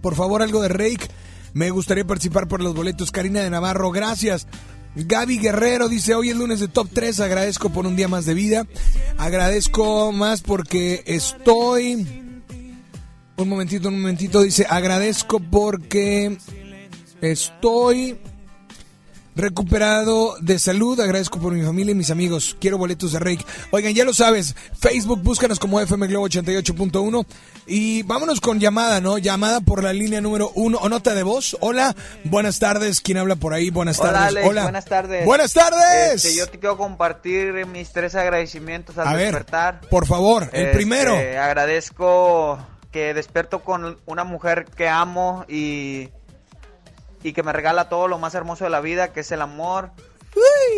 [0.00, 1.08] Por favor, algo de Rake.
[1.52, 3.10] Me gustaría participar por los boletos.
[3.10, 4.46] Karina de Navarro, gracias.
[4.94, 8.34] Gaby Guerrero dice, hoy el lunes de Top 3, agradezco por un día más de
[8.34, 8.66] vida.
[9.18, 12.18] Agradezco más porque estoy...
[13.36, 16.36] Un momentito, un momentito, dice, agradezco porque
[17.22, 18.18] estoy
[19.34, 20.98] recuperado de salud.
[21.00, 22.56] Agradezco por mi familia y mis amigos.
[22.60, 23.44] Quiero boletos de Rake.
[23.70, 27.26] Oigan, ya lo sabes, Facebook, búscanos como FM Globo 88.1
[27.66, 29.18] y vámonos con llamada, ¿no?
[29.18, 31.56] Llamada por la línea número uno o nota de voz.
[31.60, 33.00] Hola, buenas tardes.
[33.00, 33.70] ¿Quién habla por ahí?
[33.70, 34.28] Buenas Hola, tardes.
[34.28, 34.62] Alex, Hola.
[34.62, 35.24] buenas tardes.
[35.24, 36.24] Buenas tardes.
[36.24, 39.80] Este, yo te quiero compartir mis tres agradecimientos al A ver, despertar.
[39.90, 41.14] por favor, el Este, primero.
[41.40, 42.58] Agradezco
[42.90, 46.10] que despierto con una mujer que amo y,
[47.22, 49.90] y que me regala todo lo más hermoso de la vida, que es el amor,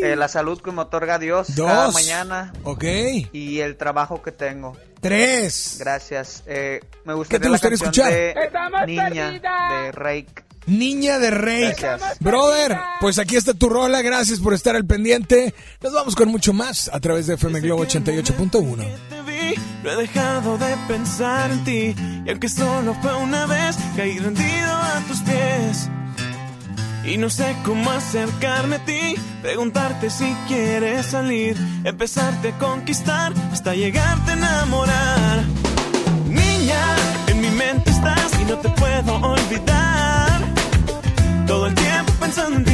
[0.02, 1.94] eh, la salud que me otorga Dios cada Dos.
[1.94, 2.84] mañana Ok.
[3.32, 4.76] y el trabajo que tengo.
[5.00, 5.76] Tres.
[5.78, 6.42] Gracias.
[6.46, 8.12] Eh, me ¿Qué gustaría te la gustaría canción escuchar?
[8.12, 9.82] de Estamos Niña perdidas.
[9.84, 10.44] de Rake.
[10.66, 11.74] Niña de Rey.
[11.78, 12.18] Gracias.
[12.20, 14.00] Brother, pues aquí está tu rola.
[14.00, 15.52] Gracias por estar al pendiente.
[15.82, 18.76] Nos vamos con mucho más a través de FM Globo 88.1.
[19.10, 21.94] te vi, no he dejado de pensar en ti.
[22.24, 25.90] Y aunque solo fue una vez, caí rendido a tus pies.
[27.06, 33.74] Y no sé cómo acercarme a ti, preguntarte si quieres salir, empezarte a conquistar hasta
[33.74, 35.44] llegarte a enamorar.
[36.26, 36.82] Niña,
[37.28, 40.40] en mi mente estás y no te puedo olvidar.
[41.46, 42.73] Todo el tiempo pensando en ti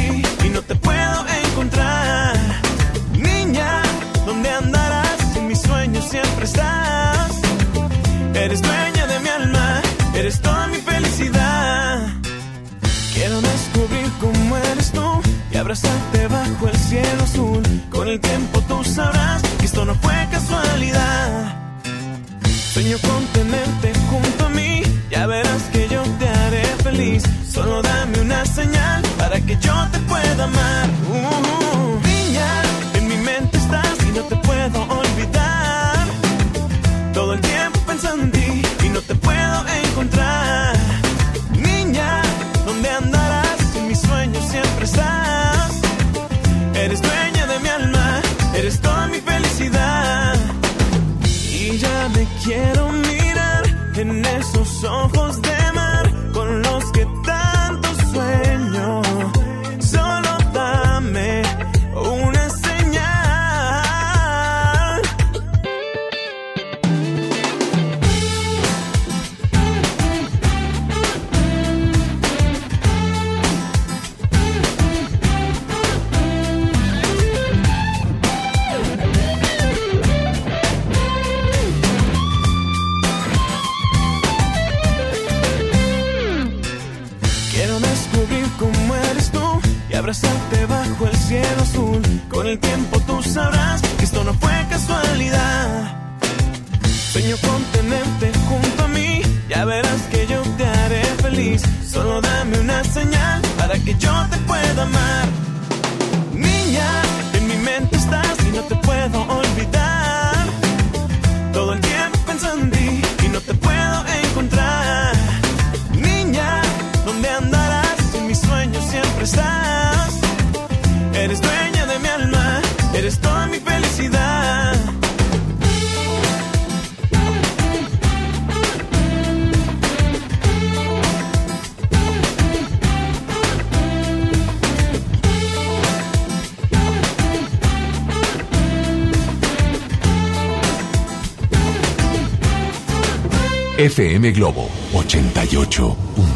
[143.91, 146.30] FM Globo 88.1.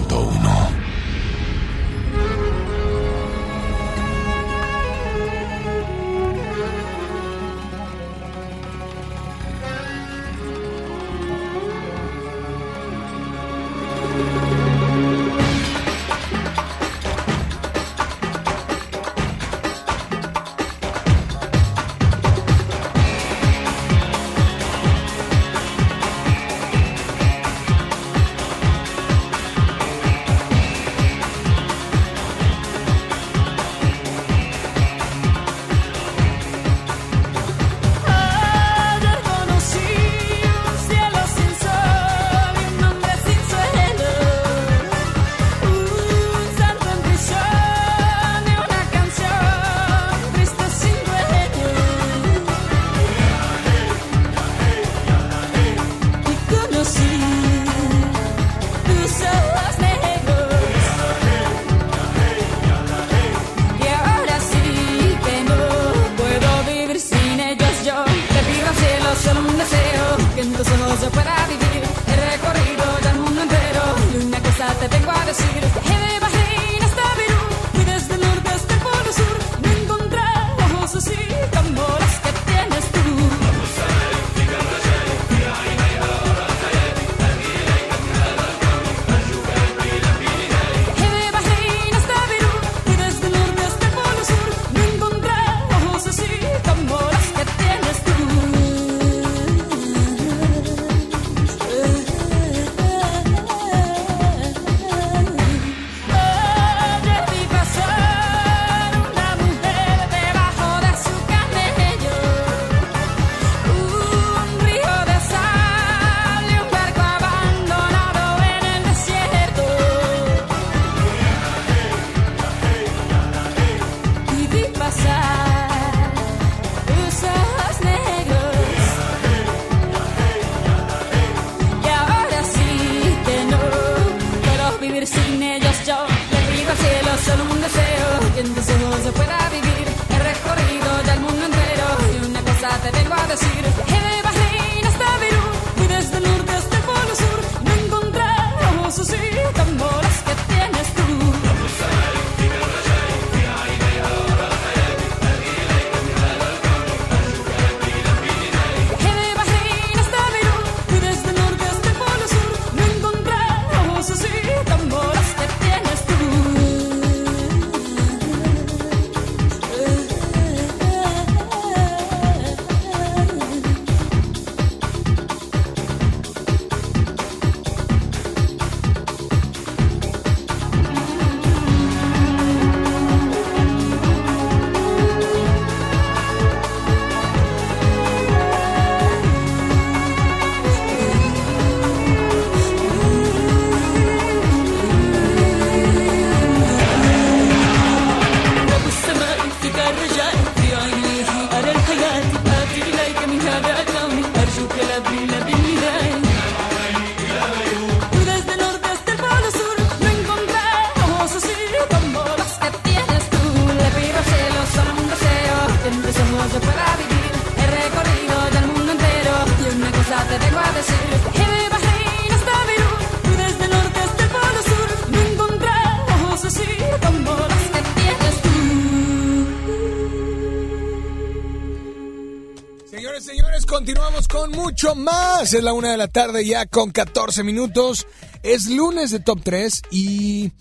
[234.46, 235.54] con mucho más.
[235.54, 238.08] Es la una de la tarde ya con 14 minutos.
[238.44, 240.52] Es lunes de Top 3 y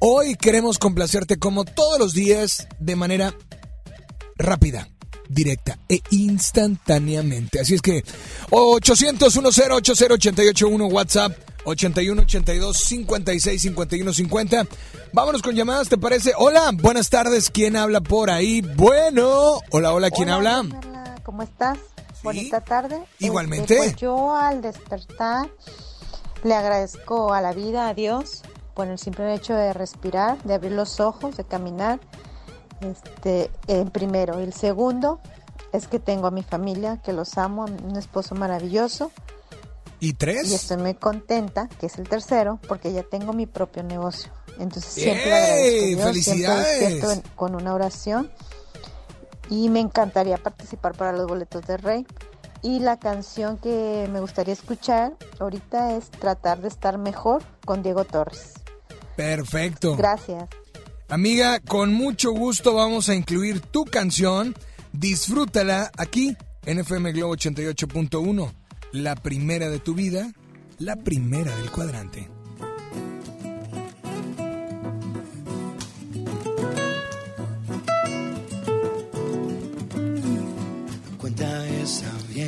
[0.00, 3.34] Hoy queremos complacerte como todos los días de manera
[4.36, 4.88] rápida,
[5.28, 7.58] directa e instantáneamente.
[7.58, 8.04] Así es que
[8.50, 14.66] 800 10 80881 WhatsApp 81 82 56 51 50.
[15.12, 16.32] Vámonos con llamadas, ¿te parece?
[16.38, 17.50] Hola, buenas tardes.
[17.50, 18.60] ¿Quién habla por ahí?
[18.60, 20.80] Bueno, hola, hola, ¿quién Hola, habla?
[20.80, 21.78] Carla, ¿Cómo estás?
[22.22, 23.02] Bonita tarde.
[23.18, 23.74] Igualmente.
[23.74, 25.48] Este, pues yo al despertar
[26.44, 28.42] le agradezco a la vida, a Dios,
[28.74, 32.00] por el simple hecho de respirar, de abrir los ojos, de caminar.
[32.80, 34.38] Este, el primero.
[34.38, 35.20] El segundo
[35.72, 39.10] es que tengo a mi familia, que los amo, a un esposo maravilloso.
[40.00, 40.48] ¿Y tres?
[40.48, 44.30] Y estoy muy contenta, que es el tercero, porque ya tengo mi propio negocio.
[44.60, 46.66] Entonces siempre agradezco a Dios, ¡Felicidades!
[46.66, 48.30] siempre despierto en- con una oración.
[49.50, 52.06] Y me encantaría participar para los boletos de Rey.
[52.62, 58.04] Y la canción que me gustaría escuchar ahorita es Tratar de estar mejor con Diego
[58.04, 58.54] Torres.
[59.16, 59.96] Perfecto.
[59.96, 60.48] Gracias.
[61.08, 64.54] Amiga, con mucho gusto vamos a incluir tu canción.
[64.92, 68.52] Disfrútala aquí en FM Globo 88.1.
[68.92, 70.32] La primera de tu vida,
[70.78, 72.37] la primera del cuadrante.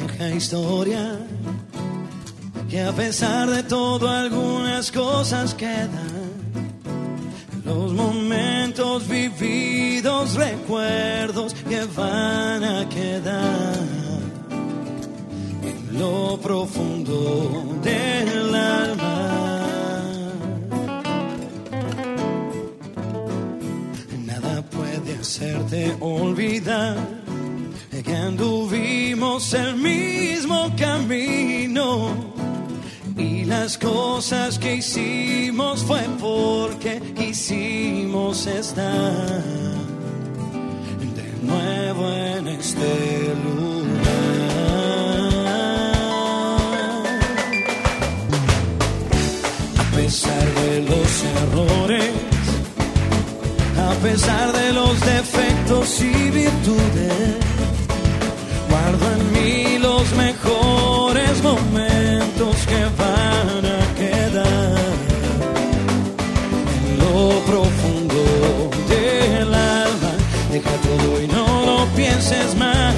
[0.00, 1.18] Vieja historia
[2.68, 6.20] que a pesar de todo algunas cosas quedan.
[7.64, 13.74] Los momentos vividos, recuerdos que van a quedar
[15.62, 19.66] en lo profundo del alma.
[24.26, 27.19] Nada puede hacerte olvidar
[28.10, 32.08] que anduvimos el mismo camino
[33.16, 39.44] y las cosas que hicimos fue porque quisimos estar
[41.14, 44.00] de nuevo en este lugar.
[49.78, 52.10] A pesar de los errores,
[53.78, 57.49] a pesar de los defectos y virtudes
[58.90, 64.78] guardo en mí los mejores momentos que van a quedar
[66.76, 70.12] en lo profundo del alma.
[70.50, 72.89] Deja todo y no lo pienses más.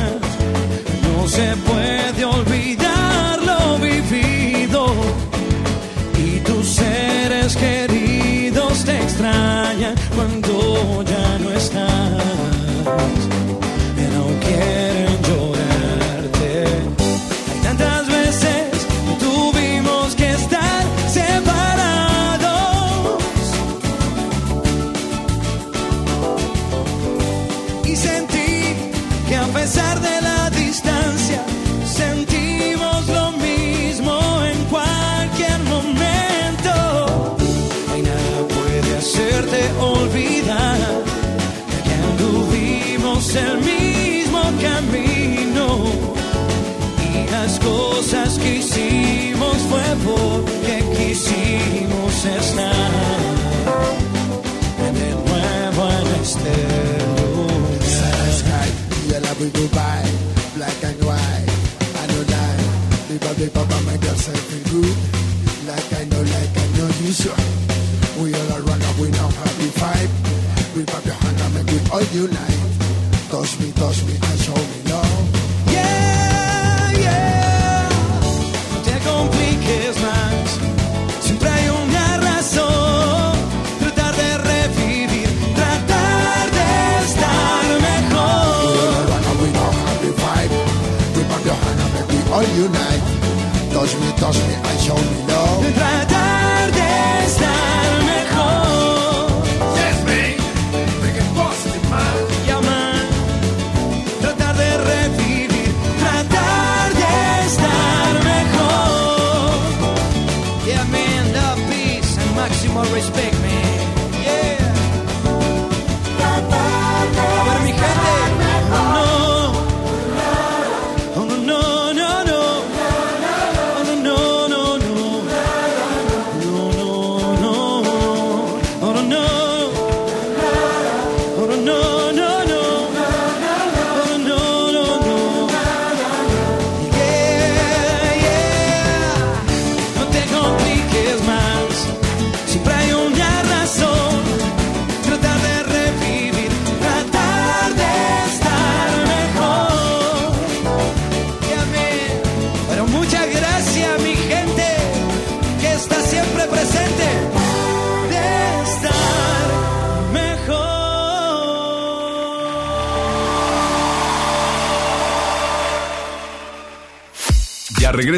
[48.13, 50.32] Cosas que hicimos fue porque
[94.23, 96.02] Touch me, touch me and show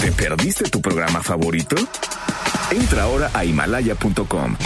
[0.00, 1.76] ¿Te perdiste tu programa favorito?
[2.70, 4.56] Entra ahora a himalaya.com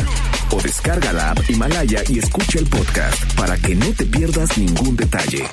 [0.50, 4.94] o descarga la app Himalaya y escucha el podcast para que no te pierdas ningún
[4.96, 5.48] detalle.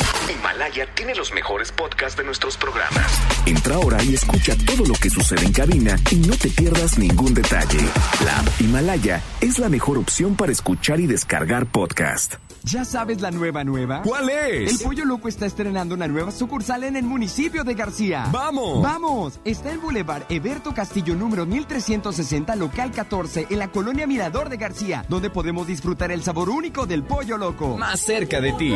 [0.70, 3.20] Himalaya tiene los mejores podcasts de nuestros programas.
[3.46, 7.34] Entra ahora y escucha todo lo que sucede en cabina y no te pierdas ningún
[7.34, 7.80] detalle.
[8.24, 12.36] La app Himalaya es la mejor opción para escuchar y descargar podcast.
[12.64, 14.02] ¿Ya sabes la nueva nueva?
[14.04, 14.74] ¿Cuál es?
[14.74, 18.28] El Pollo Loco está estrenando una nueva sucursal en el municipio de García.
[18.32, 18.84] ¡Vamos!
[18.84, 19.40] ¡Vamos!
[19.46, 25.06] Está en Boulevard Eberto Castillo número 1360, local 14, en la colonia Mirador de García,
[25.10, 27.78] donde podemos disfrutar el sabor único del Pollo Loco.
[27.78, 28.76] Más cerca de ti.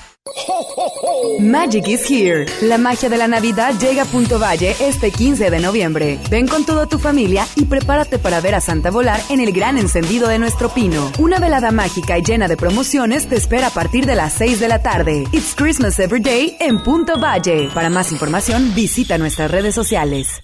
[1.39, 2.45] Magic is here.
[2.61, 6.19] La magia de la Navidad llega a Punto Valle este 15 de noviembre.
[6.29, 9.79] Ven con toda tu familia y prepárate para ver a Santa volar en el gran
[9.79, 11.11] encendido de nuestro pino.
[11.17, 14.67] Una velada mágica y llena de promociones te espera a partir de las 6 de
[14.67, 15.23] la tarde.
[15.31, 17.69] It's Christmas Every Day en Punto Valle.
[17.73, 20.43] Para más información, visita nuestras redes sociales.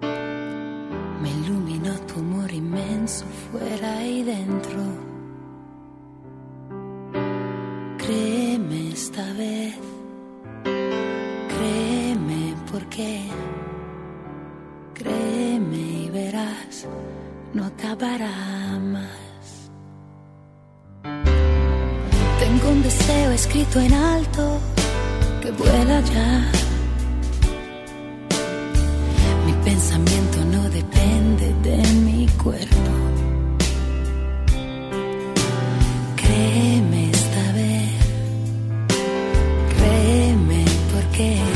[0.00, 4.80] me iluminó tu amor inmenso fuera y dentro.
[7.98, 9.74] Créeme esta vez,
[11.48, 13.24] créeme porque,
[14.94, 16.86] créeme y verás,
[17.52, 19.28] no acabará más.
[22.38, 24.58] Tengo un deseo escrito en alto
[25.42, 26.67] que vuela ya.
[29.68, 31.76] Pensamiento no depende de
[32.06, 32.92] mi cuerpo.
[36.16, 37.92] Créeme esta vez,
[39.74, 41.47] créeme porque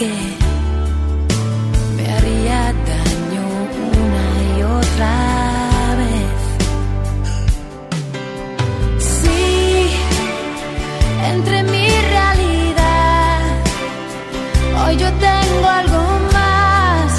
[0.00, 0.14] porque
[1.94, 3.44] me haría daño
[4.02, 5.14] una y otra
[6.00, 6.38] vez.
[8.98, 9.90] Sí,
[11.32, 13.42] entre mi realidad,
[14.86, 16.02] hoy yo tengo algo
[16.32, 17.12] más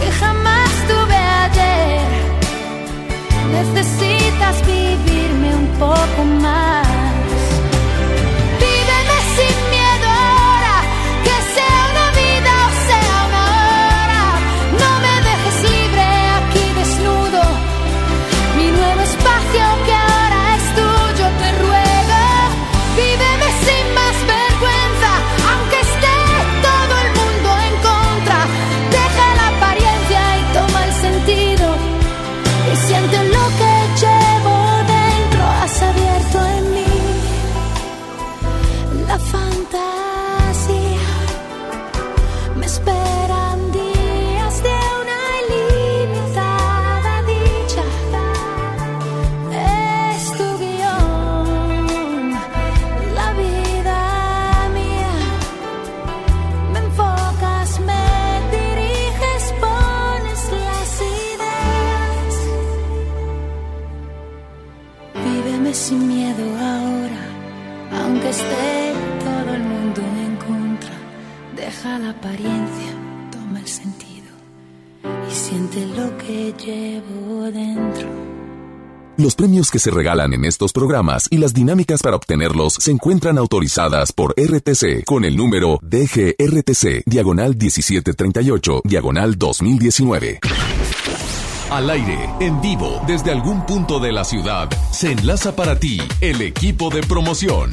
[0.00, 2.08] que jamás tuve ayer.
[3.52, 6.79] Necesitas vivirme un poco más.
[79.68, 84.32] Que se regalan en estos programas y las dinámicas para obtenerlos se encuentran autorizadas por
[84.38, 90.38] RTC con el número DGRTC, diagonal 1738, diagonal 2019.
[91.70, 96.42] Al aire, en vivo, desde algún punto de la ciudad, se enlaza para ti el
[96.42, 97.72] equipo de promoción.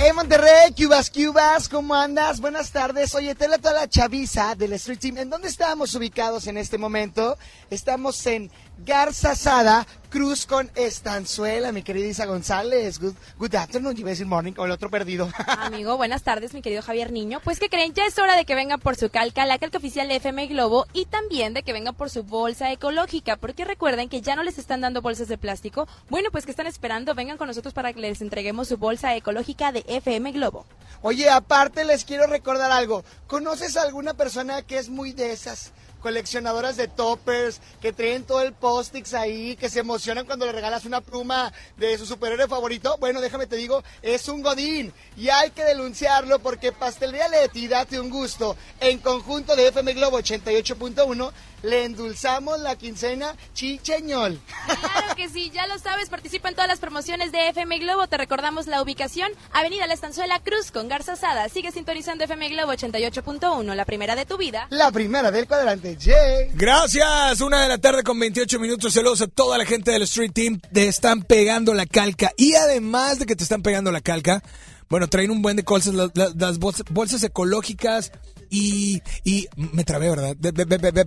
[0.00, 2.40] Hey Monterrey, Cubas, Cubas, ¿cómo andas?
[2.40, 3.12] Buenas tardes.
[3.16, 5.18] Oye, te la toda la chaviza del Street Team.
[5.18, 7.36] ¿En dónde estamos ubicados en este momento?
[7.68, 8.48] Estamos en
[8.78, 13.00] Garza Sada, Cruz con Estanzuela, mi querida Isa González.
[13.00, 15.28] Good, good afternoon, iba a decir morning, o el otro perdido.
[15.46, 17.40] Amigo, buenas tardes, mi querido Javier Niño.
[17.42, 20.06] Pues que creen, ya es hora de que venga por su calca, la calca oficial
[20.06, 24.20] de FM Globo, y también de que venga por su bolsa ecológica, porque recuerden que
[24.20, 25.88] ya no les están dando bolsas de plástico.
[26.08, 29.72] Bueno, pues que están esperando, vengan con nosotros para que les entreguemos su bolsa ecológica
[29.72, 30.66] de FM Globo.
[31.02, 33.04] Oye, aparte les quiero recordar algo.
[33.26, 35.72] ¿Conoces a alguna persona que es muy de esas?
[36.00, 40.84] Coleccionadoras de toppers que traen todo el postix ahí, que se emocionan cuando le regalas
[40.84, 42.96] una pluma de su superhéroe favorito.
[42.98, 48.00] Bueno, déjame te digo, es un godín y hay que denunciarlo porque Pastelería Leti, date
[48.00, 48.56] un gusto.
[48.80, 51.32] En conjunto de FM Globo 88.1
[51.62, 54.40] le endulzamos la quincena chicheñol.
[54.66, 58.06] Claro que sí, ya lo sabes, participa en todas las promociones de FM Globo.
[58.06, 61.48] Te recordamos la ubicación, Avenida La Estanzuela Cruz con Garza Sada.
[61.48, 64.66] Sigue sintonizando FM Globo 88.1, la primera de tu vida.
[64.70, 66.50] La primera del cuadrante, Jay.
[66.54, 68.94] Gracias, una de la tarde con 28 minutos.
[68.94, 70.60] Saludos a toda la gente del Street Team.
[70.72, 72.32] Te están pegando la calca.
[72.36, 74.42] Y además de que te están pegando la calca,
[74.88, 78.12] bueno, traen un buen de cosas, las, las- las bolsas, bolsas ecológicas
[78.50, 80.36] y, y me trabé, ¿verdad?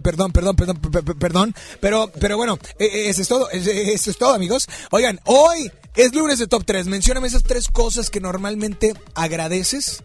[0.02, 1.54] Perdón, perdón, perdón, pe- pe- perdón.
[1.80, 4.68] Pero, pero bueno, eh, eh, eso es todo, eh, eso es todo, amigos.
[4.92, 6.88] Oigan, hoy es lunes de Top 3.
[6.88, 10.04] Mencióname esas tres cosas que normalmente agradeces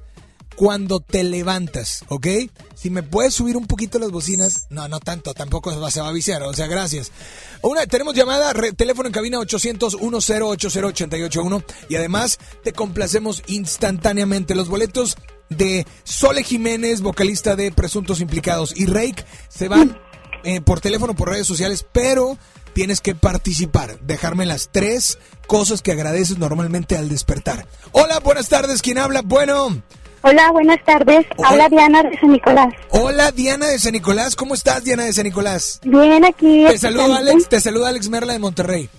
[0.56, 2.26] cuando te levantas, ¿ok?
[2.74, 6.00] Si me puedes subir un poquito las bocinas, no, no tanto, tampoco se va, se
[6.00, 7.12] va a viciar, o sea, gracias.
[7.60, 14.54] Una, tenemos llamada, re- teléfono en cabina 800-1080-881 y además te complacemos instantáneamente.
[14.54, 15.18] Los boletos
[15.48, 19.98] de Sole Jiménez, vocalista de Presuntos Implicados, y Rake se van
[20.44, 22.38] eh, por teléfono, por redes sociales, pero
[22.72, 27.66] tienes que participar, dejarme las tres cosas que agradeces normalmente al despertar.
[27.92, 29.22] Hola, buenas tardes, ¿quién habla?
[29.24, 29.82] Bueno.
[30.22, 31.24] Hola, buenas tardes.
[31.42, 32.74] Habla Diana de San Nicolás.
[32.90, 35.80] Hola Diana de San Nicolás, ¿cómo estás Diana de San Nicolás?
[35.84, 36.64] Bien, aquí.
[36.68, 37.30] Te saludo escuchando.
[37.30, 38.90] Alex, te saluda Alex Merla de Monterrey.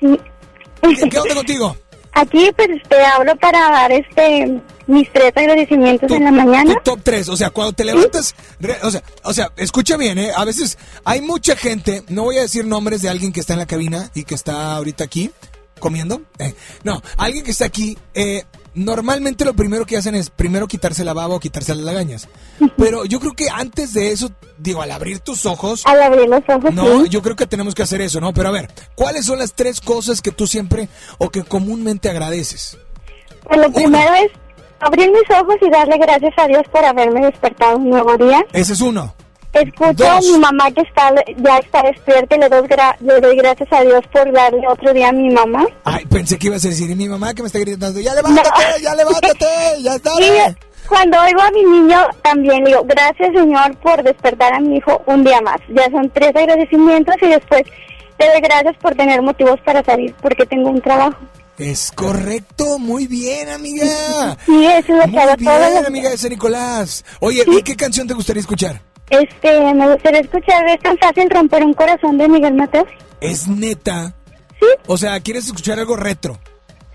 [0.00, 0.18] Sí.
[0.82, 1.76] ¿Qué, qué onda contigo?
[2.12, 6.74] Aquí, pues, te hablo para dar este mis tres agradecimientos en la mañana.
[6.74, 10.18] Tu top 3, o sea, cuando te levantas, re- o sea, o sea, escucha bien,
[10.18, 10.30] ¿eh?
[10.36, 13.60] A veces hay mucha gente, no voy a decir nombres de alguien que está en
[13.60, 15.30] la cabina y que está ahorita aquí
[15.78, 16.22] comiendo.
[16.38, 18.44] eh, no, alguien que está aquí, eh,
[18.74, 22.28] normalmente lo primero que hacen es primero quitarse la baba o quitarse las lagañas.
[22.76, 25.82] Pero yo creo que antes de eso, digo, al abrir tus ojos...
[25.86, 27.08] Al abrir los ojos, No, sí.
[27.10, 28.32] yo creo que tenemos que hacer eso, ¿no?
[28.32, 30.88] Pero a ver, ¿cuáles son las tres cosas que tú siempre
[31.18, 32.78] o que comúnmente agradeces?
[33.44, 34.30] Pues lo primero es
[34.80, 38.44] abrir mis ojos y darle gracias a Dios por haberme despertado un nuevo día.
[38.52, 39.14] Ese es uno.
[39.52, 42.66] Escucho a mi mamá que está ya está despierta y le doy,
[43.00, 45.66] le doy gracias a Dios por darle otro día a mi mamá.
[45.84, 48.50] Ay, pensé que ibas a decir, y mi mamá que me está gritando, ya levántate,
[48.82, 49.46] ya levántate,
[49.82, 50.12] ya está.
[50.88, 55.22] Cuando oigo a mi niño también digo, gracias Señor por despertar a mi hijo un
[55.22, 55.60] día más.
[55.68, 57.62] Ya son tres agradecimientos y después
[58.18, 61.18] le doy gracias por tener motivos para salir porque tengo un trabajo.
[61.58, 64.36] Es correcto, muy bien, amiga.
[64.46, 67.04] Sí, eso es lo que Muy bien, amiga de San Nicolás.
[67.20, 68.80] Oye, ¿y qué canción te gustaría escuchar?
[69.12, 72.88] Este, me gustaría escuchar Es tan fácil romper un corazón de Miguel Mateos.
[73.20, 74.14] ¿Es neta?
[74.58, 74.66] Sí.
[74.86, 76.38] O sea, ¿quieres escuchar algo retro?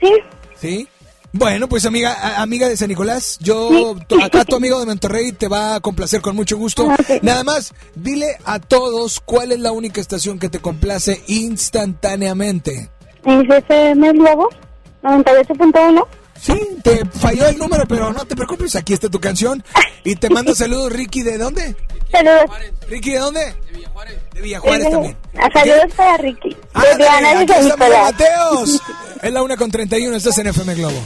[0.01, 0.11] Sí.
[0.59, 0.87] ¿Sí?
[1.33, 5.31] Bueno, pues amiga, a- amiga de San Nicolás, yo, tu- acá tu amigo de Monterrey
[5.33, 6.87] te va a complacer con mucho gusto.
[7.21, 12.89] Nada más, dile a todos cuál es la única estación que te complace instantáneamente.
[13.25, 14.49] Es FM Globo
[15.03, 16.07] 98.1.
[16.41, 19.63] Sí, te falló el número, pero no te preocupes, aquí está tu canción.
[20.03, 21.75] Y te manda saludos, Ricky, ¿de dónde?
[22.11, 22.45] Saludos.
[22.87, 23.55] Ricky, ¿de dónde?
[24.33, 25.17] De Villajuárez también.
[25.37, 26.49] A saludos para Ricky.
[26.49, 27.97] De Ándale, Diana de.
[27.97, 28.81] Mateos.
[29.21, 31.01] Es la una con 31, estás en FM Globo.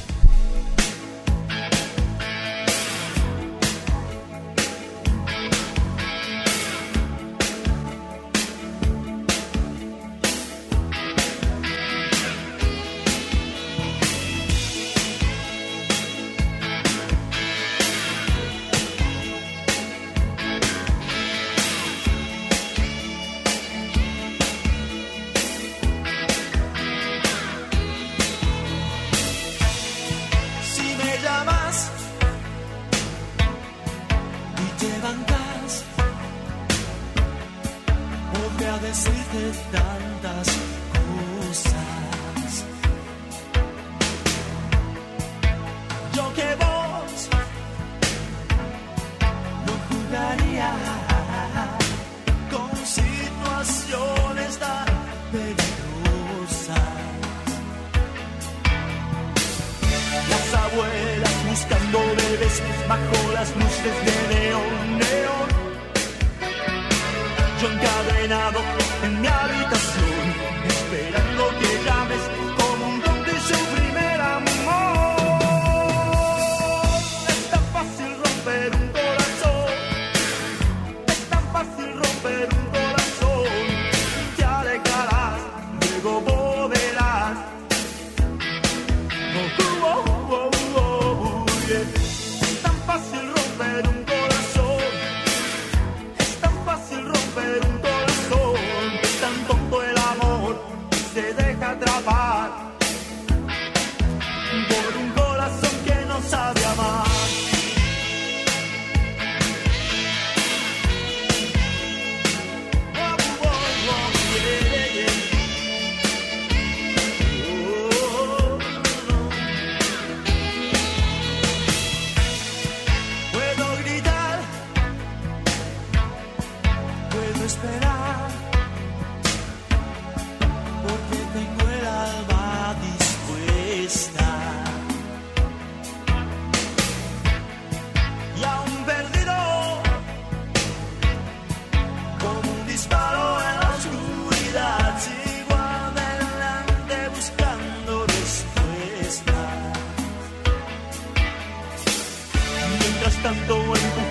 [153.23, 154.10] 等到温故。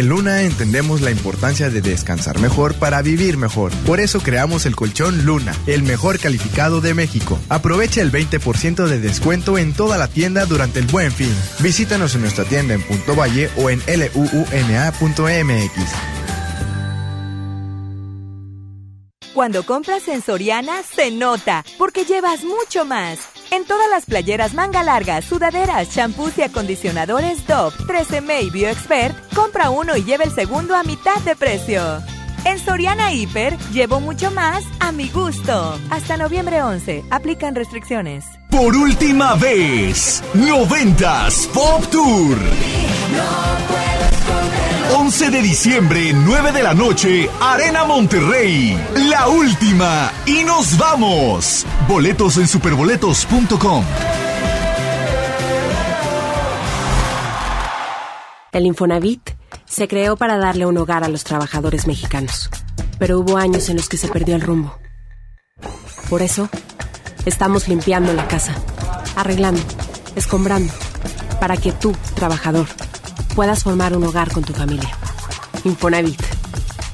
[0.00, 3.70] En Luna entendemos la importancia de descansar mejor para vivir mejor.
[3.84, 7.38] Por eso creamos el colchón Luna, el mejor calificado de México.
[7.50, 11.36] Aprovecha el 20% de descuento en toda la tienda durante el buen fin.
[11.58, 13.82] Visítanos en nuestra tienda en Punto Valle o en
[14.14, 14.90] luuna.mx.
[19.34, 23.18] Cuando compras en Soriana, se nota, porque llevas mucho más.
[23.50, 29.70] En todas las playeras manga larga, sudaderas, champús y acondicionadores Dove, 13M y BioExpert, compra
[29.70, 31.82] uno y lleva el segundo a mitad de precio.
[32.44, 35.76] En Soriana Hiper, llevo mucho más a mi gusto.
[35.90, 38.24] Hasta noviembre 11, aplican restricciones.
[38.50, 42.38] Por última vez, 90s Pop Tour.
[44.92, 48.76] 11 de diciembre, 9 de la noche, Arena Monterrey.
[49.08, 50.12] La última.
[50.26, 51.64] Y nos vamos.
[51.86, 53.84] Boletos en superboletos.com.
[58.52, 59.30] El Infonavit
[59.64, 62.50] se creó para darle un hogar a los trabajadores mexicanos,
[62.98, 64.76] pero hubo años en los que se perdió el rumbo.
[66.08, 66.48] Por eso,
[67.26, 68.56] estamos limpiando la casa,
[69.14, 69.62] arreglando,
[70.16, 70.72] escombrando,
[71.38, 72.66] para que tú, trabajador,
[73.34, 74.90] puedas formar un hogar con tu familia.
[75.64, 76.20] Infonavit,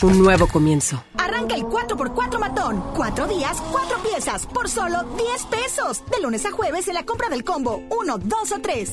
[0.02, 1.02] un nuevo comienzo.
[1.16, 2.82] Arranca el 4x4 matón.
[2.94, 6.02] Cuatro días, cuatro piezas, por solo 10 pesos.
[6.10, 8.92] De lunes a jueves en la compra del combo 1, 2 o 3.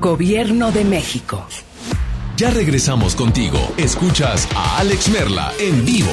[0.00, 1.44] Gobierno de México.
[2.36, 3.58] Ya regresamos contigo.
[3.76, 6.12] Escuchas a Alex Merla en vivo.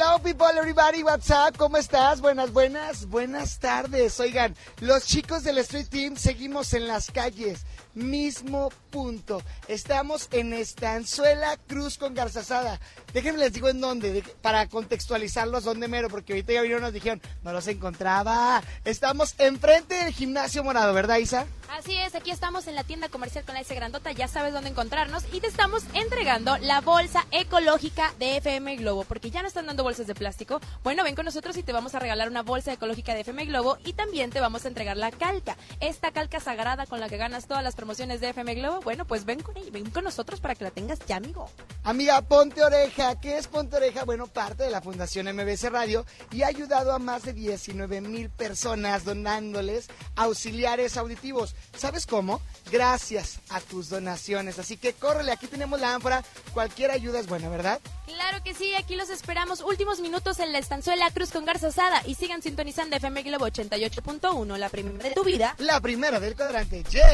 [0.00, 1.56] Hello people, everybody, what's up?
[1.56, 2.20] ¿Cómo estás?
[2.20, 4.20] Buenas, buenas, buenas tardes.
[4.20, 7.62] Oigan, los chicos del Street Team seguimos en las calles.
[7.94, 9.42] Mismo punto.
[9.66, 12.78] Estamos en Estanzuela Cruz con Garzazada.
[13.12, 16.92] Déjenme les digo en dónde, de- para contextualizarlos dónde mero, porque ahorita ya vieron, nos
[16.92, 18.62] dijeron, no los encontraba.
[18.84, 21.46] Estamos enfrente del gimnasio morado, ¿verdad, Isa?
[21.76, 24.70] Así es, aquí estamos en la tienda comercial con la S grandota, ya sabes dónde
[24.70, 29.66] encontrarnos y te estamos entregando la bolsa ecológica de FM Globo, porque ya no están
[29.66, 30.60] dando bolsas de plástico.
[30.84, 33.78] Bueno, ven con nosotros y te vamos a regalar una bolsa ecológica de FM Globo
[33.86, 37.46] y también te vamos a entregar la calca, esta calca sagrada con la que ganas
[37.46, 38.80] todas las promociones de FM Globo.
[38.82, 41.48] Bueno, pues ven con ven con nosotros para que la tengas ya, amigo.
[41.84, 43.18] Amiga, ponte oreja.
[43.18, 44.04] ¿Qué es ponte oreja?
[44.04, 48.28] Bueno, parte de la Fundación MBC Radio y ha ayudado a más de 19 mil
[48.28, 51.54] personas donándoles auxiliares auditivos.
[51.74, 52.42] ¿Sabes cómo?
[52.70, 54.58] Gracias a tus donaciones.
[54.58, 56.22] Así que córrele, aquí tenemos la ánfora.
[56.52, 57.80] Cualquier ayuda es buena, ¿verdad?
[58.08, 59.60] Claro que sí, aquí los esperamos.
[59.60, 64.56] Últimos minutos en la estanzuela Cruz con Garza Osada y sigan sintonizando FM Globo 88.1,
[64.56, 65.54] la primera de tu vida.
[65.58, 66.84] La primera del cuadrante.
[66.84, 67.04] Yeah.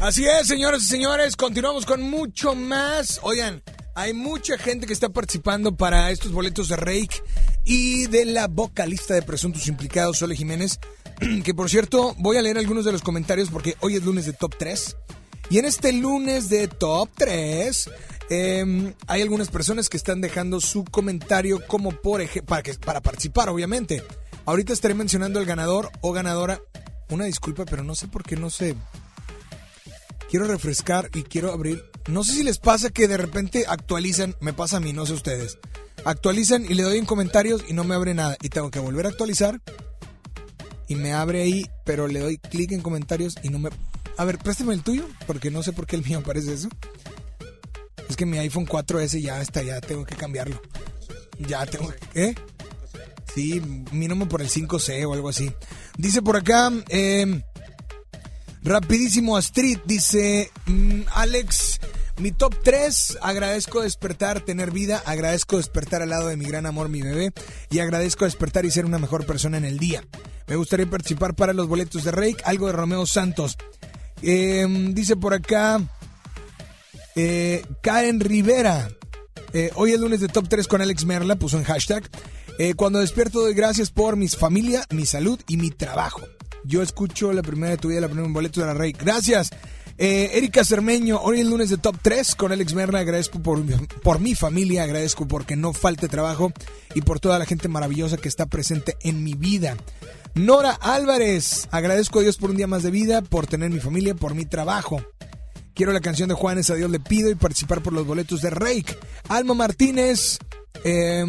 [0.00, 3.18] Así es, señoras y señores, continuamos con mucho más.
[3.24, 3.60] Oigan,
[3.96, 7.22] hay mucha gente que está participando para estos boletos de Rake
[7.64, 10.78] y de la vocalista de Presuntos Implicados, Sole Jiménez,
[11.44, 14.32] que por cierto, voy a leer algunos de los comentarios porque hoy es lunes de
[14.32, 14.96] Top 3.
[15.50, 17.90] Y en este lunes de Top 3
[18.30, 23.48] eh, hay algunas personas que están dejando su comentario como por ejemplo, para, para participar,
[23.48, 24.02] obviamente.
[24.46, 26.60] Ahorita estaré mencionando el ganador o ganadora.
[27.10, 28.76] Una disculpa, pero no sé por qué no sé
[30.30, 31.84] quiero refrescar y quiero abrir.
[32.08, 35.12] No sé si les pasa que de repente actualizan, me pasa a mí, no sé
[35.12, 35.58] ustedes.
[36.04, 38.36] Actualizan y le doy en comentarios y no me abre nada.
[38.40, 39.60] Y tengo que volver a actualizar
[40.88, 43.70] y me abre ahí, pero le doy clic en comentarios y no me...
[44.16, 46.68] A ver, préstame el tuyo, porque no sé por qué el mío aparece eso.
[48.10, 50.60] Es que mi iPhone 4S ya está, ya tengo que cambiarlo.
[51.38, 52.24] Ya tengo que...
[52.24, 52.34] ¿Eh?
[53.34, 53.62] Sí,
[53.92, 55.50] mínimo por el 5C o algo así.
[55.96, 56.70] Dice por acá...
[56.88, 57.42] Eh,
[58.62, 61.80] Rapidísimo Astrid dice, mm, Alex,
[62.18, 66.90] mi top 3, agradezco despertar, tener vida, agradezco despertar al lado de mi gran amor,
[66.90, 67.32] mi bebé,
[67.70, 70.04] y agradezco despertar y ser una mejor persona en el día.
[70.46, 73.56] Me gustaría participar para los boletos de Rake, algo de Romeo Santos.
[74.20, 75.80] Eh, dice por acá,
[77.16, 78.90] eh, Karen Rivera,
[79.52, 82.08] eh, hoy es lunes de top 3 con Alex Merla, puso en hashtag.
[82.58, 86.22] Eh, cuando despierto doy gracias por mi familia, mi salud y mi trabajo.
[86.64, 88.92] Yo escucho la primera de tu vida, la primera en boleto de la Rey.
[88.92, 89.50] Gracias.
[89.96, 93.00] Eh, Erika Cermeño, hoy es lunes de top 3 con Alex Merla.
[93.00, 93.62] Agradezco por,
[94.02, 96.52] por mi familia, agradezco porque no falte trabajo
[96.94, 99.76] y por toda la gente maravillosa que está presente en mi vida.
[100.34, 104.14] Nora Álvarez, agradezco a Dios por un día más de vida, por tener mi familia,
[104.14, 105.02] por mi trabajo.
[105.80, 108.50] Quiero la canción de Juanes, a Dios le pido y participar por los boletos de
[108.50, 108.98] Rake.
[109.30, 110.36] Alma Martínez,
[110.84, 111.24] eh,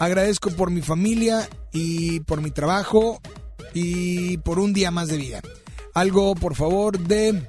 [0.00, 3.20] agradezco por mi familia y por mi trabajo
[3.74, 5.42] y por un día más de vida.
[5.92, 7.46] Algo, por favor, de...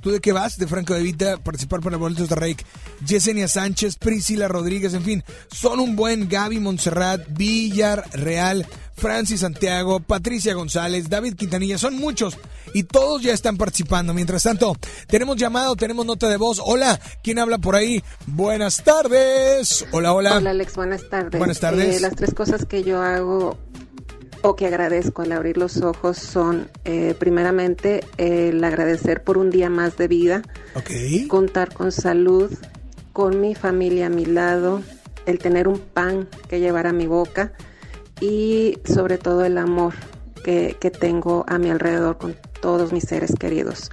[0.00, 0.58] ¿Tú de qué vas?
[0.58, 2.64] De Franco de Vita, participar para los boletos de Rake.
[3.06, 10.00] Yesenia Sánchez, Priscila Rodríguez, en fin, son un buen Gaby Montserrat, Villar Real, Francis Santiago,
[10.00, 12.38] Patricia González, David Quintanilla, son muchos
[12.74, 14.14] y todos ya están participando.
[14.14, 16.60] Mientras tanto, tenemos llamado, tenemos nota de voz.
[16.64, 18.02] Hola, ¿quién habla por ahí?
[18.26, 19.86] Buenas tardes.
[19.92, 20.36] Hola, hola.
[20.36, 21.38] Hola Alex, buenas tardes.
[21.38, 21.96] Buenas tardes.
[21.96, 23.58] Eh, las tres cosas que yo hago
[24.42, 29.70] o que agradezco al abrir los ojos son eh, primeramente el agradecer por un día
[29.70, 30.42] más de vida,
[31.28, 32.52] contar con salud,
[33.12, 34.82] con mi familia a mi lado,
[35.26, 37.52] el tener un pan que llevar a mi boca
[38.22, 39.94] y sobre todo el amor
[40.44, 43.90] que, que tengo a mi alrededor con todos mis seres queridos.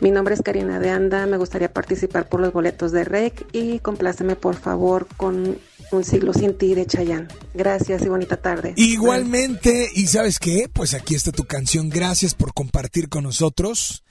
[0.00, 3.80] Mi nombre es Karina de Anda, me gustaría participar por los boletos de REC y
[3.80, 5.58] compláceme por favor con
[5.92, 7.26] Un siglo sin ti de Chayanne.
[7.52, 8.72] Gracias y bonita tarde.
[8.76, 10.70] Igualmente, ¿y sabes qué?
[10.72, 11.90] Pues aquí está tu canción.
[11.90, 14.04] Gracias por compartir con nosotros.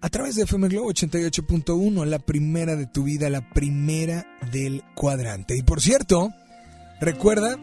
[0.00, 5.56] A través de FM Globo 88.1, la primera de tu vida, la primera del cuadrante.
[5.56, 6.30] Y por cierto,
[7.00, 7.58] recuerda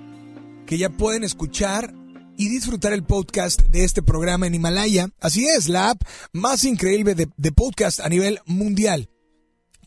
[0.66, 1.94] que ya pueden escuchar
[2.38, 5.10] y disfrutar el podcast de este programa en Himalaya.
[5.22, 6.02] Así es, la app
[6.34, 9.10] más increíble de, de podcast a nivel mundial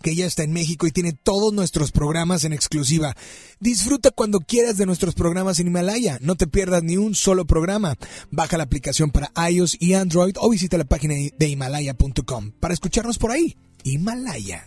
[0.03, 3.17] que ya está en México y tiene todos nuestros programas en exclusiva.
[3.61, 6.19] Disfruta cuando quieras de nuestros programas en Himalaya.
[6.21, 7.97] No te pierdas ni un solo programa.
[8.31, 13.19] Baja la aplicación para iOS y Android o visita la página de himalaya.com para escucharnos
[13.19, 13.57] por ahí.
[13.85, 14.67] Himalaya.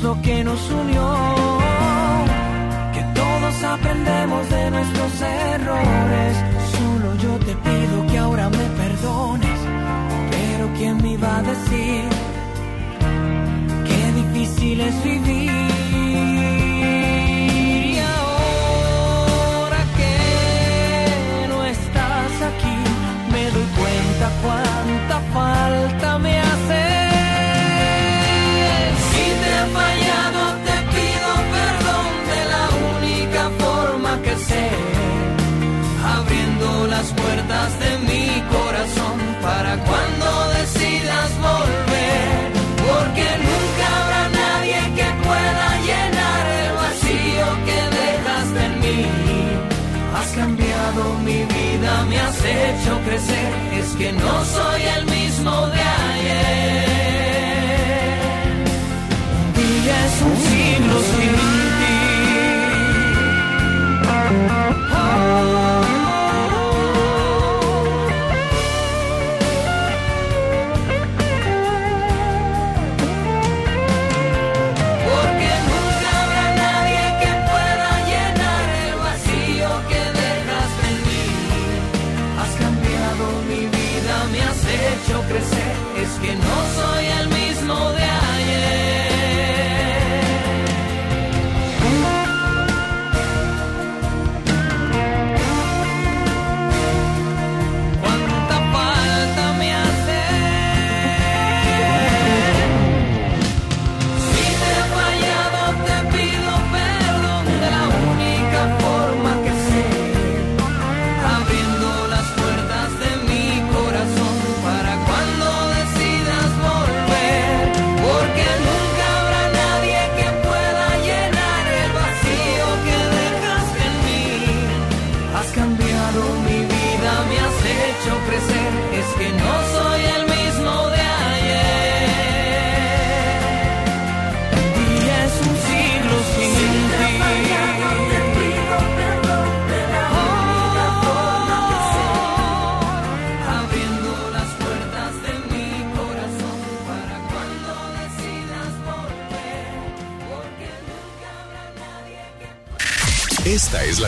[0.00, 1.16] Lo que nos unió.
[2.94, 6.36] Que todos aprendemos de nuestros errores.
[6.72, 9.60] Solo yo te pido que ahora me perdones.
[10.30, 12.04] Pero ¿quién me iba a decir
[13.86, 15.61] qué difícil es vivir?
[50.92, 56.92] Cambiado mi vida, me has hecho crecer, es que no soy el mismo de ayer.
[59.38, 61.32] Un día es un siglo sin
[61.78, 61.98] ti.
[64.02, 65.81] Porque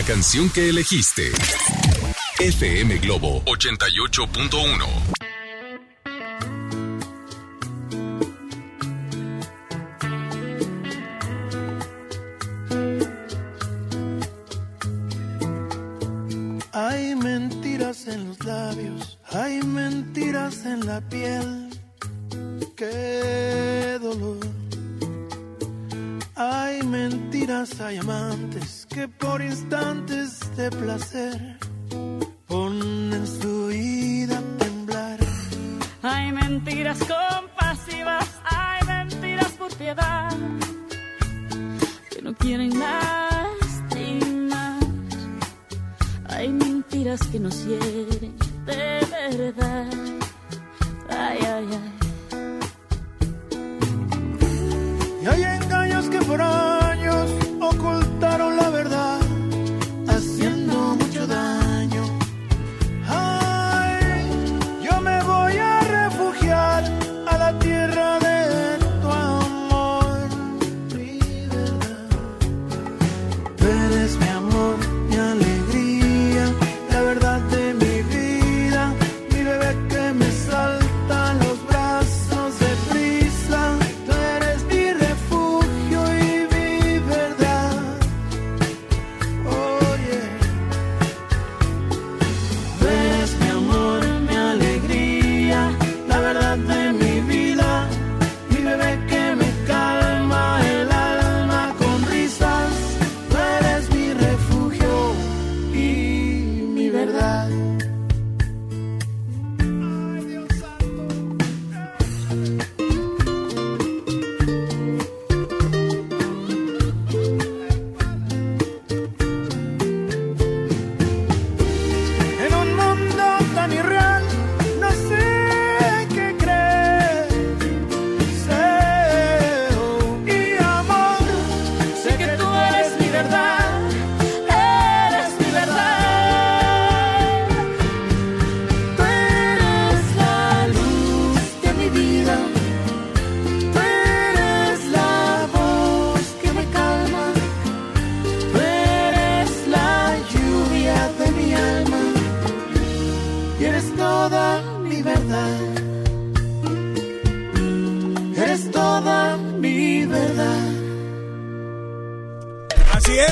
[0.07, 1.33] canción que elegiste.
[2.39, 4.87] FM Globo 88.1.
[16.73, 21.71] Hay mentiras en los labios, hay mentiras en la piel.
[22.77, 24.39] Qué dolor.
[26.37, 27.15] Hay mentiras,
[27.81, 28.34] por instantes
[30.65, 31.24] de placer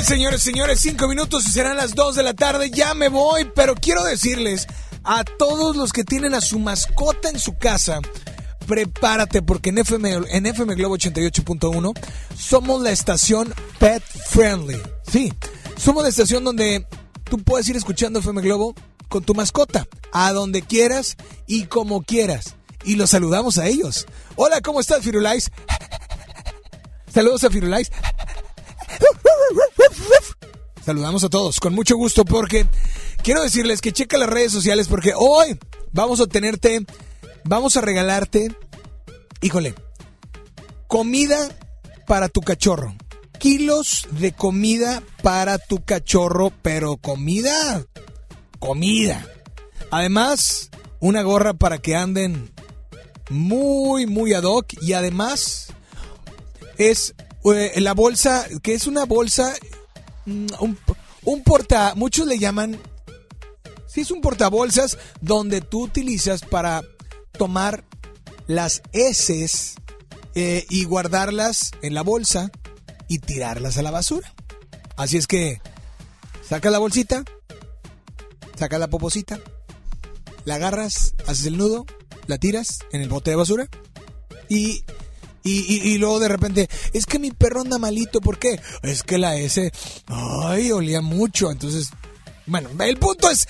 [0.03, 2.71] Señores, señores, cinco minutos y serán las dos de la tarde.
[2.71, 4.67] Ya me voy, pero quiero decirles
[5.05, 8.01] a todos los que tienen a su mascota en su casa,
[8.67, 11.97] prepárate porque en FM, en FM Globo 88.1
[12.37, 14.81] somos la estación Pet Friendly.
[15.11, 15.33] Sí,
[15.77, 16.85] somos la estación donde
[17.25, 18.75] tú puedes ir escuchando FM Globo
[19.09, 21.17] con tu mascota, a donde quieras
[21.47, 22.57] y como quieras.
[22.85, 24.07] Y los saludamos a ellos.
[24.35, 25.53] Hola, ¿cómo estás, Firulais?
[27.13, 27.93] Saludos a Firulais.
[30.85, 32.67] Saludamos a todos con mucho gusto porque
[33.23, 35.57] quiero decirles que checa las redes sociales porque hoy
[35.93, 36.85] vamos a tenerte,
[37.45, 38.53] vamos a regalarte,
[39.41, 39.77] híjole,
[40.89, 41.57] comida
[42.07, 42.97] para tu cachorro.
[43.39, 47.85] Kilos de comida para tu cachorro, pero comida,
[48.59, 49.27] comida.
[49.91, 52.51] Además, una gorra para que anden
[53.31, 55.69] muy, muy ad hoc y además
[56.77, 57.15] es
[57.45, 59.55] eh, la bolsa, que es una bolsa,
[60.27, 60.79] un,
[61.25, 62.79] un porta, muchos le llaman,
[63.87, 66.83] sí es un portabolsas donde tú utilizas para
[67.33, 67.85] tomar
[68.47, 69.75] las heces
[70.35, 72.51] eh, y guardarlas en la bolsa
[73.09, 74.33] y tirarlas a la basura.
[74.97, 75.61] Así es que
[76.49, 77.25] saca la bolsita,
[78.59, 79.41] saca la poposita,
[80.45, 81.87] la agarras, haces el nudo,
[82.27, 83.69] la tiras en el bote de basura
[84.49, 84.85] y
[85.43, 88.61] y, y- y luego de repente, es que mi perro anda malito, ¿por qué?
[88.83, 89.73] Es que la S,
[90.07, 91.51] ay, olía mucho.
[91.51, 91.91] Entonces,
[92.47, 93.47] bueno, el punto es,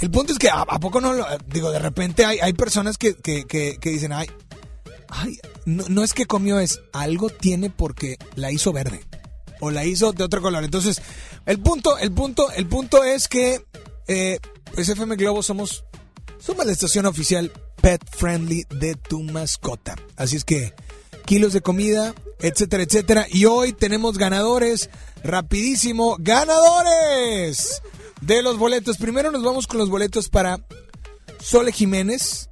[0.00, 3.14] el punto es que a, poco no lo, digo, de repente hay, hay personas que,
[3.16, 4.28] que, que, dicen, ay,
[5.08, 9.04] ay, no, es que comió, es algo tiene porque la hizo verde
[9.60, 10.62] o la hizo de otro color.
[10.64, 11.02] Entonces,
[11.46, 13.64] el punto, el punto, el punto es que,
[14.06, 14.38] eh,
[14.74, 15.84] pues Globo somos,
[16.38, 17.50] somos la estación oficial
[17.80, 19.96] pet friendly de tu mascota.
[20.16, 20.74] Así es que,
[21.24, 23.26] kilos de comida, etcétera, etcétera.
[23.30, 24.90] Y hoy tenemos ganadores,
[25.24, 27.82] rapidísimo, ganadores
[28.20, 28.96] de los boletos.
[28.96, 30.60] Primero nos vamos con los boletos para
[31.40, 32.50] Sole Jiménez,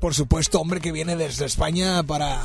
[0.00, 2.42] por supuesto, hombre que viene desde España para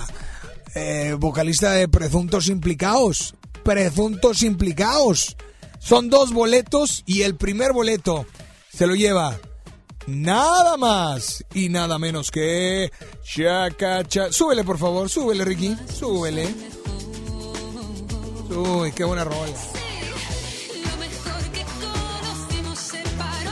[0.76, 3.34] eh, vocalista de Presuntos Implicados.
[3.64, 5.36] presuntos implicados.
[5.80, 8.26] Son dos boletos y el primer boleto
[8.72, 9.38] se lo lleva
[10.08, 12.92] nada más y nada menos que
[13.24, 14.32] Chacacha.
[14.32, 15.76] Súbele, por favor, súbele, Ricky.
[15.94, 16.48] Súbele.
[18.50, 19.46] Uy, qué buena rola.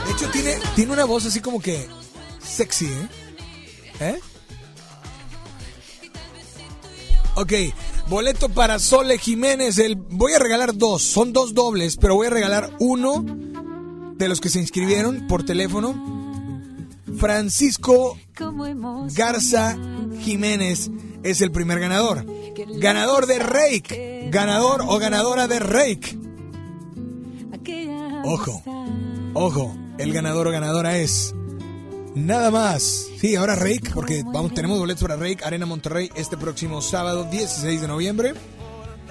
[0.06, 1.86] De hecho, tiene, tiene una voz así como que
[2.42, 3.08] sexy, ¿eh?
[4.00, 4.20] ¿Eh?
[7.34, 7.52] Ok,
[8.08, 9.76] boleto para Sole Jiménez.
[9.78, 13.24] El, voy a regalar dos, son dos dobles, pero voy a regalar uno
[14.16, 16.25] de los que se inscribieron por teléfono.
[17.18, 18.16] Francisco
[19.14, 19.76] Garza
[20.20, 20.90] Jiménez
[21.22, 22.26] es el primer ganador.
[22.78, 24.28] Ganador de Rake.
[24.30, 26.18] Ganador o ganadora de Rake.
[28.24, 28.62] Ojo,
[29.34, 31.32] ojo, el ganador o ganadora es
[32.16, 33.06] nada más.
[33.20, 37.80] Sí, ahora Rake, porque vamos, tenemos boletos para Rake, Arena Monterrey, este próximo sábado 16
[37.80, 38.34] de noviembre.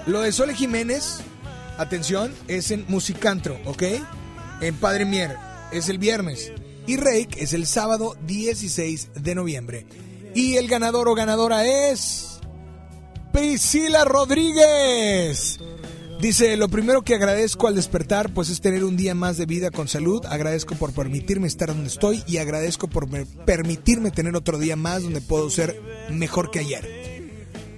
[0.06, 1.22] Lo de Sole Jiménez,
[1.78, 3.84] atención, es en Musicantro, ¿ok?
[4.62, 5.38] En Padre Mier,
[5.72, 6.52] es el viernes.
[6.88, 9.86] Y Rake es el sábado 16 de noviembre.
[10.36, 12.40] Y el ganador o ganadora es.
[13.32, 15.60] Priscila Rodríguez.
[16.22, 19.70] Dice, lo primero que agradezco al despertar pues es tener un día más de vida
[19.70, 24.58] con salud, agradezco por permitirme estar donde estoy y agradezco por me- permitirme tener otro
[24.58, 25.80] día más donde puedo ser
[26.10, 27.26] mejor que ayer.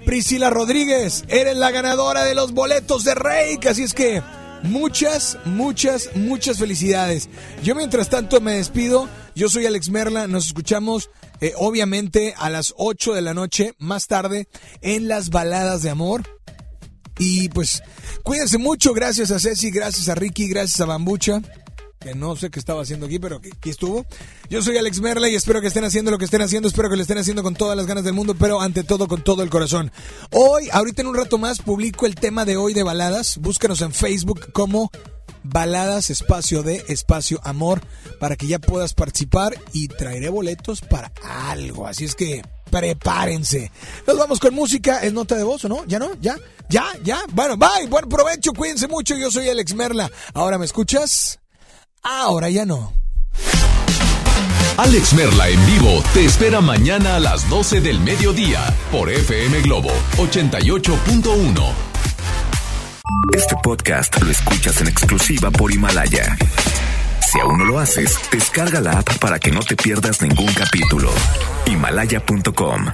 [0.06, 4.22] Priscila Rodríguez, eres la ganadora de los boletos de Reik, así es que
[4.64, 7.30] muchas, muchas, muchas felicidades.
[7.64, 11.10] Yo mientras tanto me despido, yo soy Alex Merla, nos escuchamos
[11.42, 14.48] eh, obviamente a las 8 de la noche, más tarde,
[14.82, 16.24] en las baladas de amor.
[17.20, 17.82] Y pues
[18.24, 21.42] cuídense mucho, gracias a Ceci, gracias a Ricky, gracias a Bambucha,
[21.99, 24.06] que no sé qué estaba haciendo aquí, pero aquí estuvo.
[24.49, 26.95] Yo soy Alex Merla y espero que estén haciendo lo que estén haciendo, espero que
[26.95, 29.49] lo estén haciendo con todas las ganas del mundo, pero ante todo con todo el
[29.49, 29.91] corazón.
[30.32, 33.94] Hoy, ahorita en un rato más, publico el tema de hoy de baladas, búscanos en
[33.94, 34.91] Facebook como
[35.44, 37.82] Baladas Espacio de Espacio Amor
[38.19, 43.72] para que ya puedas participar y traeré boletos para algo, así es que prepárense.
[44.06, 45.86] Nos vamos con música, es nota de voz o no?
[45.86, 46.11] ¿Ya no?
[46.19, 46.36] ¿Ya?
[46.69, 46.86] ¿Ya?
[47.03, 47.22] ¿Ya?
[47.32, 50.11] Bueno, bye, buen provecho, cuídense mucho, yo soy Alex Merla.
[50.34, 51.40] ¿Ahora me escuchas?
[52.10, 52.94] Ahora ya no.
[54.78, 59.90] Alex Merla en vivo te espera mañana a las 12 del mediodía por FM Globo
[60.16, 61.74] 88.1.
[63.36, 66.38] Este podcast lo escuchas en exclusiva por Himalaya.
[67.30, 71.12] Si aún no lo haces, descarga la app para que no te pierdas ningún capítulo.
[71.66, 72.86] Himalaya.com